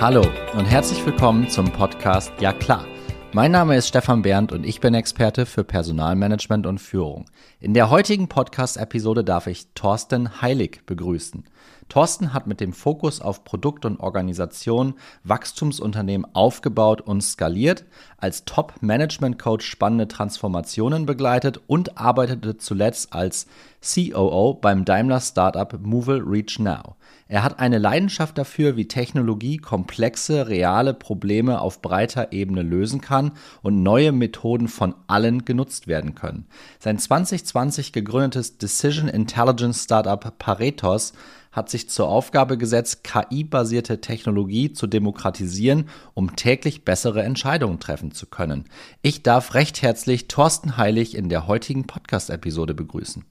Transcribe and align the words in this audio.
Hallo 0.00 0.24
und 0.56 0.64
herzlich 0.64 1.04
willkommen 1.04 1.48
zum 1.48 1.72
Podcast 1.72 2.30
Ja 2.38 2.52
klar. 2.52 2.86
Mein 3.32 3.50
Name 3.50 3.76
ist 3.76 3.88
Stefan 3.88 4.22
Berndt 4.22 4.52
und 4.52 4.64
ich 4.64 4.78
bin 4.78 4.94
Experte 4.94 5.44
für 5.44 5.64
Personalmanagement 5.64 6.68
und 6.68 6.78
Führung. 6.78 7.24
In 7.58 7.74
der 7.74 7.90
heutigen 7.90 8.28
Podcast-Episode 8.28 9.24
darf 9.24 9.48
ich 9.48 9.74
Thorsten 9.74 10.40
Heilig 10.40 10.82
begrüßen. 10.86 11.48
Thorsten 11.88 12.34
hat 12.34 12.46
mit 12.46 12.60
dem 12.60 12.72
Fokus 12.74 13.20
auf 13.20 13.44
Produkt 13.44 13.84
und 13.86 13.98
Organisation 14.00 14.94
Wachstumsunternehmen 15.24 16.26
aufgebaut 16.34 17.00
und 17.00 17.22
skaliert, 17.22 17.84
als 18.18 18.44
Top-Management-Coach 18.44 19.64
spannende 19.64 20.06
Transformationen 20.06 21.06
begleitet 21.06 21.60
und 21.66 21.98
arbeitete 21.98 22.58
zuletzt 22.58 23.12
als 23.12 23.46
COO 23.82 24.54
beim 24.54 24.84
Daimler 24.84 25.20
Startup 25.20 25.78
Movil 25.80 26.22
Reach 26.26 26.58
Now. 26.58 26.96
Er 27.30 27.42
hat 27.42 27.58
eine 27.58 27.78
Leidenschaft 27.78 28.38
dafür, 28.38 28.76
wie 28.76 28.88
Technologie 28.88 29.58
komplexe, 29.58 30.48
reale 30.48 30.94
Probleme 30.94 31.60
auf 31.60 31.82
breiter 31.82 32.32
Ebene 32.32 32.62
lösen 32.62 33.02
kann 33.02 33.32
und 33.62 33.82
neue 33.82 34.12
Methoden 34.12 34.66
von 34.66 34.94
allen 35.06 35.44
genutzt 35.44 35.86
werden 35.86 36.14
können. 36.14 36.46
Sein 36.78 36.98
2020 36.98 37.92
gegründetes 37.92 38.56
Decision 38.56 39.08
Intelligence 39.08 39.84
Startup 39.84 40.38
Paretos 40.38 41.12
hat 41.58 41.68
sich 41.68 41.90
zur 41.90 42.08
Aufgabe 42.08 42.56
gesetzt, 42.56 43.02
KI-basierte 43.02 44.00
Technologie 44.00 44.72
zu 44.72 44.86
demokratisieren, 44.86 45.88
um 46.14 46.36
täglich 46.36 46.84
bessere 46.84 47.22
Entscheidungen 47.22 47.80
treffen 47.80 48.12
zu 48.12 48.26
können. 48.26 48.64
Ich 49.02 49.22
darf 49.22 49.54
recht 49.54 49.82
herzlich 49.82 50.28
Thorsten 50.28 50.76
Heilig 50.76 51.16
in 51.16 51.28
der 51.28 51.48
heutigen 51.48 51.86
Podcast-Episode 51.86 52.74
begrüßen. 52.74 53.24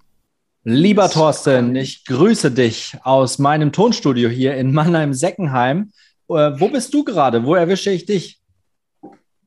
Lieber 0.64 1.10
Thorsten, 1.10 1.76
ich 1.78 2.04
grüße 2.04 2.52
dich 2.52 2.98
aus 3.04 3.40
meinem 3.40 3.72
Tonstudio 3.72 4.28
hier 4.28 4.58
in 4.58 4.74
Mannheim-Seckenheim. 4.74 5.94
Äh, 6.28 6.34
wo 6.60 6.68
bist 6.68 6.94
du 6.94 7.06
gerade? 7.06 7.46
Wo 7.46 7.56
erwische 7.56 7.92
ich 7.92 8.06
dich? 8.06 8.42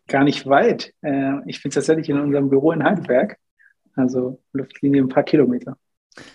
Gar 0.08 0.24
nicht 0.24 0.46
weit. 0.46 0.94
Äh, 1.02 1.32
ich 1.46 1.62
bin 1.62 1.70
tatsächlich 1.70 2.08
in 2.08 2.18
unserem 2.18 2.48
Büro 2.48 2.72
in 2.72 2.82
Heidelberg, 2.82 3.36
also 3.94 4.40
Luftlinie 4.54 5.02
ein 5.02 5.10
paar 5.10 5.24
Kilometer. 5.24 5.76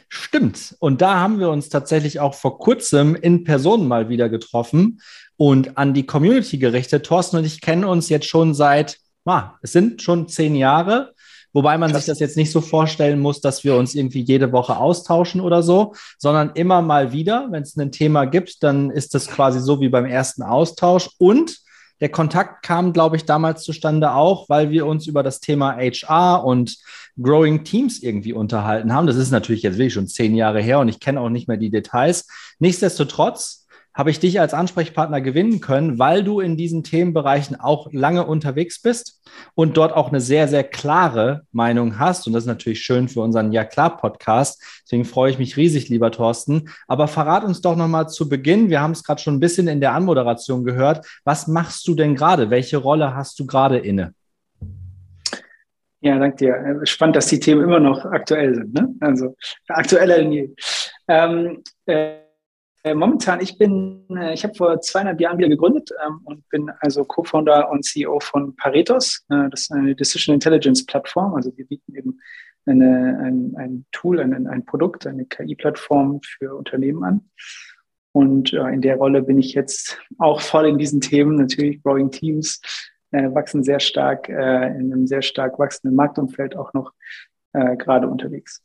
Stimmt. 0.10 0.76
Und 0.80 1.02
da 1.02 1.20
haben 1.20 1.40
wir 1.40 1.50
uns 1.50 1.70
tatsächlich 1.70 2.20
auch 2.20 2.34
vor 2.34 2.60
kurzem 2.60 3.16
in 3.16 3.44
Person 3.44 3.88
mal 3.88 4.10
wieder 4.10 4.30
getroffen 4.30 5.02
und 5.38 5.78
an 5.78 5.94
die 5.94 6.06
Community 6.06 6.58
gerichtet. 6.58 7.06
Thorsten 7.06 7.38
und 7.38 7.46
ich 7.46 7.62
kennen 7.62 7.84
uns 7.84 8.10
jetzt 8.10 8.28
schon 8.28 8.54
seit, 8.54 8.98
ah, 9.26 9.52
es 9.62 9.72
sind 9.72 10.02
schon 10.02 10.28
zehn 10.28 10.56
Jahre. 10.56 11.14
Wobei 11.54 11.78
man 11.78 11.92
Krass. 11.92 12.02
sich 12.02 12.12
das 12.12 12.20
jetzt 12.20 12.36
nicht 12.36 12.52
so 12.52 12.60
vorstellen 12.60 13.20
muss, 13.20 13.40
dass 13.40 13.64
wir 13.64 13.76
uns 13.76 13.96
irgendwie 13.96 14.20
jede 14.20 14.52
Woche 14.52 14.76
austauschen 14.76 15.40
oder 15.40 15.64
so, 15.64 15.94
sondern 16.18 16.52
immer 16.54 16.82
mal 16.82 17.14
wieder, 17.14 17.48
wenn 17.50 17.64
es 17.64 17.78
ein 17.78 17.94
Thema 17.94 18.26
gibt, 18.26 18.62
dann 18.62 18.92
ist 18.92 19.16
das 19.16 19.28
quasi 19.28 19.62
so 19.62 19.80
wie 19.80 19.88
beim 19.88 20.06
ersten 20.06 20.44
Austausch. 20.44 21.10
Und 21.18 21.65
der 22.02 22.10
Kontakt 22.10 22.64
kam, 22.64 22.94
glaube 22.94 23.16
ich, 23.16 23.26
damals 23.26 23.64
zustande 23.64 24.12
auch, 24.14 24.50
weil 24.50 24.70
wir 24.70 24.86
uns 24.86 25.08
über 25.08 25.24
das 25.24 25.40
Thema 25.40 25.78
HR 25.78 26.44
und 26.44 26.78
Growing 27.22 27.64
Teams 27.64 28.04
irgendwie 28.04 28.34
unterhalten 28.34 28.94
haben. 28.94 29.08
Das 29.08 29.16
ist 29.16 29.32
natürlich 29.32 29.64
jetzt 29.64 29.78
wirklich 29.78 29.94
schon 29.94 30.08
zehn 30.08 30.36
Jahre 30.36 30.62
her 30.62 30.80
und 30.80 30.90
ich 30.90 31.00
kenne 31.00 31.22
auch 31.22 31.30
nicht 31.30 31.48
mehr 31.48 31.58
die 31.58 31.70
Details. 31.70 32.28
Nichtsdestotrotz 32.60 33.65
habe 33.96 34.12
ich 34.12 34.20
dich 34.20 34.40
als 34.42 34.54
Ansprechpartner 34.54 35.22
gewinnen 35.22 35.62
können, 35.62 35.98
weil 35.98 36.24
du 36.24 36.42
in 36.42 36.58
diesen 36.58 36.84
Themenbereichen 36.84 37.58
auch 37.58 37.88
lange 37.94 38.26
unterwegs 38.26 38.82
bist 38.82 39.24
und 39.56 39.78
dort 39.78 39.94
auch 39.94 40.10
eine 40.10 40.20
sehr, 40.20 40.50
sehr 40.50 40.66
klare 40.66 41.44
Meinung 41.54 41.98
hast. 41.98 42.28
Und 42.28 42.34
das 42.34 42.44
ist 42.44 42.48
natürlich 42.48 42.82
schön 42.82 43.08
für 43.08 43.22
unseren 43.22 43.54
Ja 43.54 43.64
klar 43.64 43.98
Podcast. 43.98 44.62
Deswegen 44.84 45.06
freue 45.06 45.32
ich 45.32 45.40
mich 45.40 45.56
riesig, 45.56 45.88
lieber 45.88 46.12
Thorsten. 46.12 46.70
Aber 46.88 47.08
verrat 47.08 47.46
uns 47.46 47.62
doch 47.62 47.78
nochmal 47.78 48.10
zu 48.10 48.28
Beginn, 48.28 48.70
wir 48.70 48.82
haben 48.82 48.92
es 48.92 49.04
gerade 49.04 49.22
schon 49.22 49.36
ein 49.36 49.40
bisschen 49.40 49.70
in 49.70 49.80
der 49.80 49.94
Anmoderation 49.94 50.66
gehört. 50.66 51.08
Was 51.24 51.48
machst 51.48 51.88
du 51.88 51.96
denn 51.96 52.16
gerade? 52.16 52.50
Welche 52.50 52.78
Rolle 52.78 53.16
hast 53.16 53.40
du 53.40 53.46
gerade 53.46 53.78
inne? 53.78 54.14
Ja, 56.02 56.20
danke 56.20 56.38
dir. 56.38 56.82
Spannend, 56.84 57.16
dass 57.16 57.28
die 57.28 57.40
Themen 57.40 57.64
immer 57.64 57.80
noch 57.80 58.06
aktuell 58.06 58.54
sind. 58.54 58.74
Ne? 58.74 58.94
Also 59.00 59.36
aktueller 59.70 60.18
denn 60.18 60.32
je. 60.32 60.50
Ähm, 61.08 61.64
äh, 61.88 62.18
äh, 62.18 62.25
momentan, 62.94 63.42
ich 63.42 63.58
bin, 63.58 64.06
äh, 64.12 64.34
ich 64.34 64.44
habe 64.44 64.54
vor 64.54 64.80
zweieinhalb 64.82 65.20
Jahren 65.20 65.38
wieder 65.38 65.50
gegründet 65.50 65.90
ähm, 66.06 66.20
und 66.24 66.48
bin 66.50 66.70
also 66.82 67.04
Co-Founder 67.04 67.70
und 67.72 67.84
CEO 67.84 68.20
von 68.20 68.56
Paretos. 68.56 69.26
Äh, 69.30 69.50
das 69.50 69.62
ist 69.62 69.72
eine 69.72 69.96
Decision 69.96 70.36
Intelligence 70.36 70.86
Plattform. 70.86 71.34
Also 71.34 71.52
wir 71.58 71.66
bieten 71.66 71.96
eben 71.96 72.20
eine, 72.66 73.20
ein, 73.24 73.54
ein 73.58 73.86
Tool, 73.92 74.20
ein, 74.20 74.48
ein 74.48 74.66
Produkt, 74.66 75.08
eine 75.08 75.26
KI-Plattform 75.26 76.20
für 76.22 76.56
Unternehmen 76.56 77.04
an. 77.04 77.30
Und 78.12 78.54
äh, 78.54 78.68
in 78.70 78.82
der 78.82 78.98
Rolle 78.98 79.22
bin 79.24 79.40
ich 79.40 79.54
jetzt 79.54 80.00
auch 80.18 80.42
voll 80.42 80.68
in 80.68 80.78
diesen 80.78 81.02
Themen, 81.02 81.36
natürlich 81.36 81.84
Growing 81.84 82.12
Teams, 82.12 82.62
äh, 83.12 83.34
wachsen 83.34 83.64
sehr 83.64 83.80
stark, 83.80 84.30
äh, 84.30 84.68
in 84.78 84.94
einem 84.94 85.08
sehr 85.08 85.22
stark 85.22 85.60
wachsenden 85.60 85.96
Marktumfeld 85.96 86.56
auch 86.56 86.74
noch 86.74 86.94
äh, 87.54 87.76
gerade 87.78 88.08
unterwegs. 88.08 88.65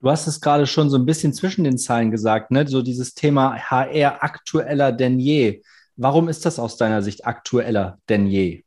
Du 0.00 0.08
hast 0.08 0.26
es 0.26 0.40
gerade 0.40 0.66
schon 0.66 0.88
so 0.88 0.96
ein 0.96 1.04
bisschen 1.04 1.34
zwischen 1.34 1.64
den 1.64 1.76
Zeilen 1.76 2.10
gesagt, 2.10 2.50
ne? 2.50 2.66
so 2.66 2.80
dieses 2.80 3.14
Thema 3.14 3.54
HR 3.54 4.22
aktueller 4.22 4.92
denn 4.92 5.18
je. 5.18 5.62
Warum 5.96 6.28
ist 6.30 6.46
das 6.46 6.58
aus 6.58 6.78
deiner 6.78 7.02
Sicht 7.02 7.26
aktueller 7.26 7.98
denn 8.08 8.26
je? 8.26 8.62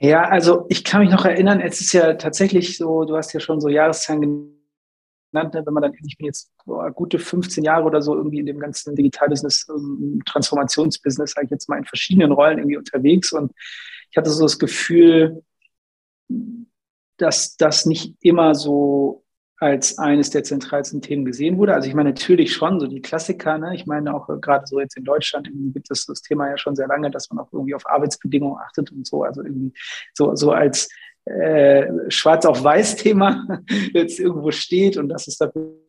Ja, 0.00 0.22
also 0.22 0.64
ich 0.70 0.84
kann 0.84 1.02
mich 1.02 1.10
noch 1.10 1.26
erinnern, 1.26 1.60
es 1.60 1.80
ist 1.82 1.92
ja 1.92 2.14
tatsächlich 2.14 2.78
so, 2.78 3.04
du 3.04 3.16
hast 3.16 3.34
ja 3.34 3.40
schon 3.40 3.60
so 3.60 3.68
Jahreszahlen 3.68 4.22
genannt, 4.22 5.52
ne? 5.52 5.66
wenn 5.66 5.74
man 5.74 5.82
dann, 5.82 5.92
ich 6.06 6.16
bin 6.16 6.26
jetzt 6.26 6.50
boah, 6.64 6.90
gute 6.90 7.18
15 7.18 7.64
Jahre 7.64 7.84
oder 7.84 8.00
so 8.00 8.14
irgendwie 8.14 8.38
in 8.38 8.46
dem 8.46 8.58
ganzen 8.58 8.94
Digitalbusiness, 8.94 9.66
ähm, 9.68 10.22
Transformationsbusiness, 10.24 11.32
sage 11.32 11.46
ich 11.46 11.50
jetzt 11.50 11.68
mal 11.68 11.76
in 11.76 11.84
verschiedenen 11.84 12.32
Rollen 12.32 12.56
irgendwie 12.56 12.78
unterwegs 12.78 13.32
und 13.32 13.52
ich 14.10 14.16
hatte 14.16 14.30
so 14.30 14.44
das 14.44 14.58
Gefühl, 14.58 15.42
dass 17.18 17.56
das 17.56 17.86
nicht 17.86 18.14
immer 18.20 18.54
so 18.54 19.24
als 19.60 19.98
eines 19.98 20.30
der 20.30 20.44
zentralsten 20.44 21.02
Themen 21.02 21.24
gesehen 21.24 21.58
wurde. 21.58 21.74
Also 21.74 21.88
ich 21.88 21.94
meine 21.94 22.10
natürlich 22.10 22.52
schon 22.52 22.78
so 22.78 22.86
die 22.86 23.02
Klassiker. 23.02 23.58
Ne? 23.58 23.74
Ich 23.74 23.86
meine 23.86 24.14
auch 24.14 24.28
äh, 24.28 24.38
gerade 24.40 24.66
so 24.66 24.78
jetzt 24.78 24.96
in 24.96 25.04
Deutschland 25.04 25.50
gibt 25.74 25.90
es 25.90 26.06
das 26.06 26.22
Thema 26.22 26.48
ja 26.48 26.56
schon 26.56 26.76
sehr 26.76 26.86
lange, 26.86 27.10
dass 27.10 27.28
man 27.30 27.44
auch 27.44 27.52
irgendwie 27.52 27.74
auf 27.74 27.88
Arbeitsbedingungen 27.88 28.58
achtet 28.60 28.92
und 28.92 29.06
so. 29.06 29.24
Also 29.24 29.42
irgendwie 29.42 29.72
so 30.14 30.36
so 30.36 30.52
als 30.52 30.88
äh, 31.24 31.86
Schwarz 32.08 32.46
auf 32.46 32.62
Weiß 32.62 32.96
Thema 32.96 33.60
jetzt 33.92 34.20
irgendwo 34.20 34.52
steht 34.52 34.96
und 34.96 35.08
dass 35.08 35.26
es 35.26 35.36
dafür 35.38 35.87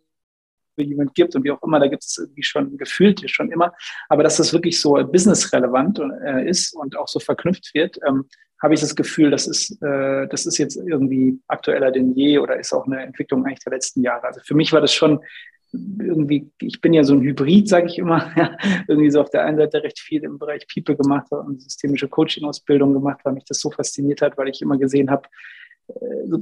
jemand 0.84 1.16
gibt 1.16 1.36
und 1.36 1.44
wie 1.44 1.52
auch 1.52 1.62
immer, 1.64 1.80
da 1.80 1.88
gibt 1.88 2.04
es 2.04 2.18
irgendwie 2.18 2.44
schon 2.44 2.78
gefühlt 2.78 3.30
schon 3.30 3.52
immer, 3.52 3.74
aber 4.08 4.24
dass 4.24 4.38
das 4.38 4.54
wirklich 4.54 4.80
so 4.80 4.94
businessrelevant 4.94 6.00
äh, 6.24 6.50
ist 6.50 6.76
und 6.76 6.98
auch 6.98 7.08
so 7.08 7.20
verknüpft 7.20 7.74
wird, 7.74 8.00
ähm, 8.08 8.26
habe 8.62 8.74
ich 8.74 8.82
das 8.82 8.96
Gefühl, 8.96 9.32
das 9.32 9.48
ist, 9.48 9.82
äh, 9.82 10.28
das 10.28 10.46
ist 10.46 10.58
jetzt 10.58 10.76
irgendwie 10.76 11.40
aktueller 11.48 11.92
denn 11.92 12.14
je 12.14 12.40
oder 12.40 12.60
ist 12.60 12.74
auch 12.74 12.86
eine 12.86 13.02
Entwicklung 13.02 13.46
eigentlich 13.46 13.60
der 13.60 13.74
letzten 13.74 14.02
Jahre. 14.02 14.26
Also 14.28 14.42
für 14.44 14.54
mich 14.54 14.74
war 14.74 14.82
das 14.82 14.94
schon 14.94 15.22
irgendwie, 15.72 16.52
ich 16.60 16.82
bin 16.82 16.94
ja 16.94 17.04
so 17.04 17.14
ein 17.14 17.22
Hybrid, 17.22 17.70
sage 17.70 17.88
ich 17.88 18.00
immer, 18.00 18.32
irgendwie 18.88 19.12
so 19.12 19.22
auf 19.22 19.30
der 19.30 19.46
einen 19.46 19.58
Seite 19.58 19.84
recht 19.84 20.00
viel 20.00 20.24
im 20.24 20.40
Bereich 20.40 20.68
People 20.68 20.96
gemacht 20.96 21.32
und 21.32 21.62
systemische 21.62 22.08
Coaching-Ausbildung 22.08 22.94
gemacht, 22.94 23.20
weil 23.24 23.34
mich 23.34 23.46
das 23.46 23.60
so 23.60 23.70
fasziniert 23.70 24.22
hat, 24.22 24.38
weil 24.38 24.50
ich 24.50 24.62
immer 24.62 24.78
gesehen 24.78 25.12
habe, 25.12 25.30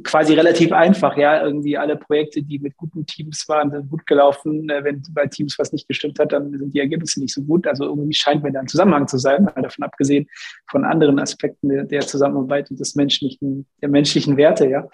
quasi 0.04 0.34
relativ 0.34 0.72
einfach, 0.72 1.18
ja, 1.18 1.44
irgendwie 1.44 1.78
alle 1.78 1.96
Projekte, 1.96 2.42
die 2.42 2.60
mit 2.60 2.76
guten 2.76 3.06
Teams 3.06 3.48
waren, 3.48 3.72
sind 3.72 3.90
gut 3.90 4.06
gelaufen. 4.06 4.70
Äh, 4.70 4.84
wenn 4.84 5.04
bei 5.12 5.28
Teams 5.28 5.58
was 5.58 5.72
nicht 5.72 5.88
gestimmt 5.88 6.20
hat, 6.20 6.32
dann 6.32 6.58
sind 6.58 6.74
die 6.74 6.80
Ergebnisse 6.80 7.20
nicht 7.20 7.34
so 7.34 7.42
gut. 7.42 7.68
Also 7.68 7.86
irgendwie 7.86 8.14
scheint 8.14 8.44
mir 8.44 8.52
da 8.52 8.60
ein 8.60 8.68
Zusammenhang 8.68 9.08
zu 9.08 9.18
sein, 9.18 9.46
davon 9.56 9.84
abgesehen 9.84 10.28
von 10.70 10.84
anderen 10.84 11.20
Aspekten 11.20 11.70
der, 11.70 11.84
der 11.86 12.02
Zusammenarbeit 12.02 12.70
und 12.70 12.80
des 12.80 12.96
menschlichen, 12.96 13.68
der 13.82 13.90
menschlichen 13.90 14.38
Werte, 14.38 14.68
ja. 14.70 14.88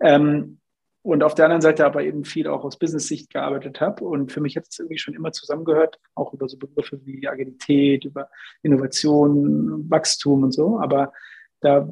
Ähm, 0.00 0.58
und 1.02 1.22
auf 1.22 1.34
der 1.34 1.46
anderen 1.46 1.62
Seite 1.62 1.86
aber 1.86 2.02
eben 2.02 2.24
viel 2.24 2.48
auch 2.48 2.64
aus 2.64 2.78
Business-Sicht 2.78 3.30
gearbeitet 3.30 3.80
habe. 3.80 4.04
Und 4.04 4.30
für 4.32 4.40
mich 4.40 4.56
hat 4.56 4.66
es 4.68 4.78
irgendwie 4.78 4.98
schon 4.98 5.14
immer 5.14 5.32
zusammengehört, 5.32 5.98
auch 6.14 6.34
über 6.34 6.48
so 6.48 6.58
Begriffe 6.58 7.00
wie 7.04 7.26
Agilität, 7.26 8.04
über 8.04 8.28
Innovation, 8.62 9.88
Wachstum 9.88 10.42
und 10.42 10.52
so. 10.52 10.78
Aber 10.80 11.12
da 11.60 11.88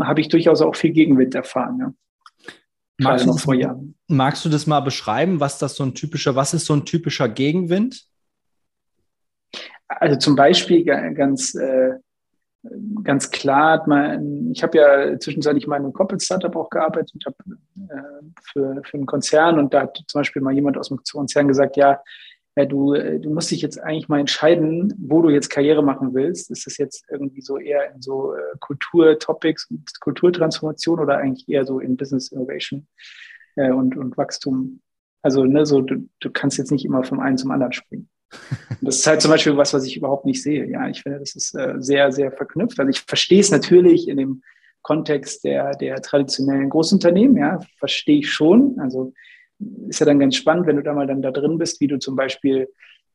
habe 0.00 0.20
ich 0.20 0.28
durchaus 0.28 0.60
auch 0.60 0.76
viel 0.76 0.92
Gegenwind 0.92 1.34
erfahren. 1.34 1.78
Ja. 1.78 1.92
Magst 2.98 3.26
du, 3.26 3.32
das, 3.32 3.46
magst 4.06 4.44
du 4.44 4.48
das 4.48 4.66
mal 4.66 4.80
beschreiben, 4.80 5.40
was 5.40 5.58
das 5.58 5.74
so 5.74 5.84
ein 5.84 5.94
typischer, 5.94 6.36
was 6.36 6.54
ist 6.54 6.66
so 6.66 6.74
ein 6.74 6.84
typischer 6.84 7.28
Gegenwind? 7.28 8.04
Also 9.88 10.16
zum 10.16 10.36
Beispiel 10.36 10.84
ganz, 10.84 11.54
äh, 11.54 11.94
ganz 13.02 13.30
klar, 13.30 13.84
man, 13.88 14.52
ich 14.52 14.62
habe 14.62 14.78
ja 14.78 15.18
zwischenzeitlich 15.18 15.66
mal 15.66 15.76
in 15.76 15.84
einem 15.84 15.92
Corporate 15.92 16.24
Startup 16.24 16.54
auch 16.56 16.70
gearbeitet, 16.70 17.22
habe 17.26 17.36
äh, 17.76 18.22
für, 18.42 18.82
für 18.84 18.96
einen 18.96 19.06
Konzern 19.06 19.58
und 19.58 19.74
da 19.74 19.82
hat 19.82 20.02
zum 20.06 20.20
Beispiel 20.20 20.42
mal 20.42 20.54
jemand 20.54 20.78
aus 20.78 20.88
dem 20.88 21.00
Konzern 21.10 21.48
gesagt, 21.48 21.76
ja, 21.76 22.00
ja, 22.56 22.66
du, 22.66 22.94
äh, 22.94 23.18
du 23.18 23.30
musst 23.30 23.50
dich 23.50 23.62
jetzt 23.62 23.80
eigentlich 23.82 24.08
mal 24.08 24.20
entscheiden, 24.20 24.94
wo 24.98 25.22
du 25.22 25.30
jetzt 25.30 25.50
Karriere 25.50 25.82
machen 25.82 26.14
willst. 26.14 26.50
Ist 26.50 26.66
es 26.66 26.78
jetzt 26.78 27.04
irgendwie 27.10 27.40
so 27.40 27.58
eher 27.58 27.92
in 27.92 28.00
so 28.00 28.34
äh, 28.34 28.40
Kulturtopics 28.60 29.70
und 29.70 30.00
Kulturtransformation 30.00 31.00
oder 31.00 31.18
eigentlich 31.18 31.48
eher 31.48 31.64
so 31.64 31.80
in 31.80 31.96
Business 31.96 32.30
Innovation 32.30 32.86
äh, 33.56 33.72
und, 33.72 33.96
und 33.96 34.16
Wachstum? 34.16 34.80
Also, 35.22 35.44
ne, 35.44 35.66
so, 35.66 35.80
du, 35.80 36.08
du 36.20 36.30
kannst 36.30 36.58
jetzt 36.58 36.70
nicht 36.70 36.84
immer 36.84 37.02
vom 37.02 37.18
einen 37.18 37.38
zum 37.38 37.50
anderen 37.50 37.72
springen. 37.72 38.08
Das 38.82 38.96
ist 38.96 39.06
halt 39.06 39.22
zum 39.22 39.30
Beispiel 39.30 39.56
was, 39.56 39.72
was 39.72 39.86
ich 39.86 39.96
überhaupt 39.96 40.26
nicht 40.26 40.42
sehe. 40.42 40.68
Ja, 40.68 40.88
ich 40.88 41.02
finde, 41.02 41.20
das 41.20 41.34
ist 41.34 41.54
äh, 41.54 41.76
sehr, 41.78 42.12
sehr 42.12 42.30
verknüpft. 42.30 42.78
Also 42.78 42.90
ich 42.90 43.00
verstehe 43.00 43.40
es 43.40 43.50
natürlich 43.50 44.08
in 44.08 44.18
dem 44.18 44.42
Kontext 44.82 45.44
der, 45.44 45.72
der 45.72 46.02
traditionellen 46.02 46.68
Großunternehmen, 46.68 47.38
ja, 47.38 47.60
verstehe 47.78 48.18
ich 48.18 48.30
schon. 48.30 48.78
Also 48.78 49.14
ist 49.88 50.00
ja 50.00 50.06
dann 50.06 50.18
ganz 50.18 50.36
spannend, 50.36 50.66
wenn 50.66 50.76
du 50.76 50.82
da 50.82 50.92
mal 50.92 51.06
dann 51.06 51.22
da 51.22 51.30
drin 51.30 51.58
bist, 51.58 51.80
wie 51.80 51.86
du 51.86 51.98
zum 51.98 52.16
Beispiel, 52.16 52.68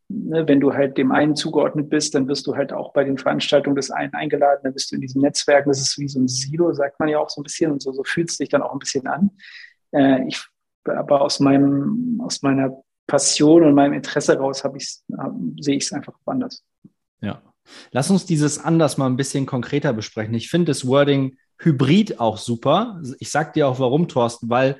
ne, 0.08 0.48
wenn 0.48 0.60
du 0.60 0.74
halt 0.74 0.98
dem 0.98 1.12
einen 1.12 1.36
zugeordnet 1.36 1.90
bist, 1.90 2.16
dann 2.16 2.28
wirst 2.28 2.48
du 2.48 2.56
halt 2.56 2.74
auch 2.74 2.94
bei 2.94 3.04
den 3.04 3.18
Veranstaltungen 3.18 3.76
des 3.76 3.92
einen 3.92 4.14
eingeladen, 4.14 4.62
dann 4.64 4.74
bist 4.74 4.92
du 4.92 4.96
in 4.96 5.02
diesen 5.02 5.22
Netzwerken, 5.22 5.70
das 5.70 5.82
ist 5.82 5.98
wie 5.98 6.08
so 6.08 6.20
ein 6.20 6.28
Silo, 6.28 6.74
sagt 6.74 7.00
man 7.00 7.10
ja 7.10 7.20
auch 7.20 7.30
so 7.30 7.42
ein 7.42 7.44
bisschen 7.44 7.72
und 7.72 7.82
so, 7.82 7.92
so 7.92 8.04
fühlt 8.04 8.30
es 8.30 8.38
sich 8.38 8.50
dann 8.50 8.62
auch 8.62 8.74
ein 8.74 8.80
bisschen 8.80 9.08
an. 9.08 9.32
Äh, 9.92 10.28
ich, 10.28 10.42
aber 10.86 11.22
aus 11.22 11.40
meinem, 11.40 12.22
aus 12.24 12.42
meiner 12.42 12.82
Passion 13.08 13.64
und 13.64 13.74
meinem 13.74 13.94
Interesse 13.94 14.38
raus 14.38 14.64
habe 14.64 14.78
ich 14.78 15.02
sehe 15.60 15.76
ich 15.76 15.84
es 15.84 15.92
einfach 15.92 16.14
anders. 16.26 16.64
Ja. 17.22 17.42
Lass 17.92 18.10
uns 18.10 18.26
dieses 18.26 18.64
anders 18.64 18.98
mal 18.98 19.08
ein 19.08 19.18
bisschen 19.18 19.46
konkreter 19.46 19.94
besprechen. 19.94 20.34
Ich 20.34 20.50
finde 20.50 20.72
das 20.72 20.88
Wording 20.88 21.38
Hybrid 21.60 22.20
auch 22.20 22.38
super. 22.38 23.02
Ich 23.20 23.32
sag 23.32 23.54
dir 23.54 23.68
auch 23.68 23.80
warum, 23.80 24.08
Thorsten, 24.08 24.50
weil 24.50 24.80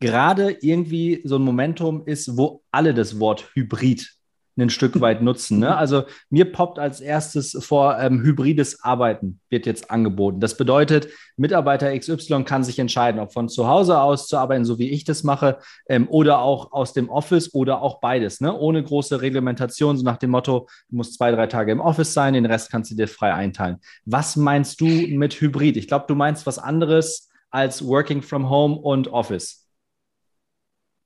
gerade 0.00 0.56
irgendwie 0.60 1.20
so 1.24 1.36
ein 1.36 1.42
Momentum 1.42 2.06
ist, 2.06 2.36
wo 2.36 2.62
alle 2.70 2.94
das 2.94 3.20
Wort 3.20 3.50
Hybrid 3.54 4.16
ein 4.58 4.70
Stück 4.70 5.00
weit 5.00 5.22
nutzen. 5.22 5.58
Ne? 5.58 5.76
Also 5.76 6.04
mir 6.28 6.50
poppt 6.50 6.78
als 6.78 7.00
erstes 7.00 7.56
vor, 7.60 7.98
ähm, 7.98 8.22
hybrides 8.22 8.82
Arbeiten 8.82 9.40
wird 9.48 9.66
jetzt 9.66 9.90
angeboten. 9.90 10.40
Das 10.40 10.56
bedeutet, 10.56 11.08
Mitarbeiter 11.36 11.96
XY 11.96 12.44
kann 12.44 12.64
sich 12.64 12.78
entscheiden, 12.78 13.20
ob 13.20 13.32
von 13.32 13.48
zu 13.48 13.66
Hause 13.68 14.00
aus 14.00 14.26
zu 14.26 14.36
arbeiten, 14.36 14.64
so 14.64 14.78
wie 14.78 14.90
ich 14.90 15.04
das 15.04 15.22
mache, 15.22 15.58
ähm, 15.88 16.08
oder 16.08 16.40
auch 16.40 16.72
aus 16.72 16.92
dem 16.92 17.08
Office 17.08 17.54
oder 17.54 17.82
auch 17.82 18.00
beides, 18.00 18.40
ne? 18.40 18.56
ohne 18.56 18.82
große 18.82 19.20
Reglementation, 19.20 19.96
so 19.96 20.04
nach 20.04 20.18
dem 20.18 20.30
Motto, 20.30 20.68
du 20.88 20.96
musst 20.96 21.14
zwei, 21.14 21.30
drei 21.30 21.46
Tage 21.46 21.72
im 21.72 21.80
Office 21.80 22.12
sein, 22.12 22.34
den 22.34 22.46
Rest 22.46 22.70
kannst 22.70 22.90
du 22.90 22.96
dir 22.96 23.08
frei 23.08 23.34
einteilen. 23.34 23.78
Was 24.04 24.36
meinst 24.36 24.80
du 24.80 24.86
mit 24.86 25.40
Hybrid? 25.40 25.76
Ich 25.76 25.88
glaube, 25.88 26.06
du 26.08 26.14
meinst 26.14 26.46
was 26.46 26.58
anderes 26.58 27.28
als 27.50 27.84
Working 27.84 28.22
from 28.22 28.48
Home 28.48 28.76
und 28.76 29.08
Office. 29.08 29.59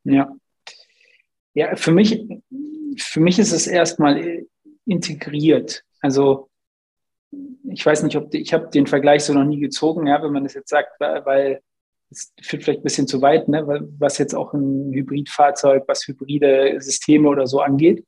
Ja. 0.05 0.35
Ja, 1.55 1.77
für 1.77 1.93
mich 1.93 2.27
für 2.99 3.21
mich 3.21 3.39
ist 3.39 3.53
es 3.53 3.67
erstmal 3.67 4.45
integriert. 4.87 5.85
Also 6.01 6.49
ich 7.65 7.85
weiß 7.85 8.03
nicht, 8.03 8.17
ob 8.17 8.31
die, 8.31 8.39
ich 8.39 8.53
habe 8.53 8.69
den 8.69 8.87
Vergleich 8.87 9.25
so 9.25 9.35
noch 9.35 9.45
nie 9.45 9.59
gezogen, 9.59 10.07
ja, 10.07 10.23
wenn 10.23 10.33
man 10.33 10.45
das 10.45 10.55
jetzt 10.55 10.69
sagt, 10.69 11.01
weil 11.01 11.61
es 12.11 12.33
führt 12.43 12.63
vielleicht 12.63 12.81
ein 12.81 12.85
bisschen 12.85 13.09
zu 13.09 13.23
weit, 13.23 13.49
ne, 13.49 13.67
was 13.99 14.19
jetzt 14.19 14.35
auch 14.35 14.53
ein 14.53 14.93
Hybridfahrzeug, 14.93 15.85
was 15.89 16.07
hybride 16.07 16.77
Systeme 16.81 17.29
oder 17.29 17.47
so 17.47 17.61
angeht. 17.61 18.05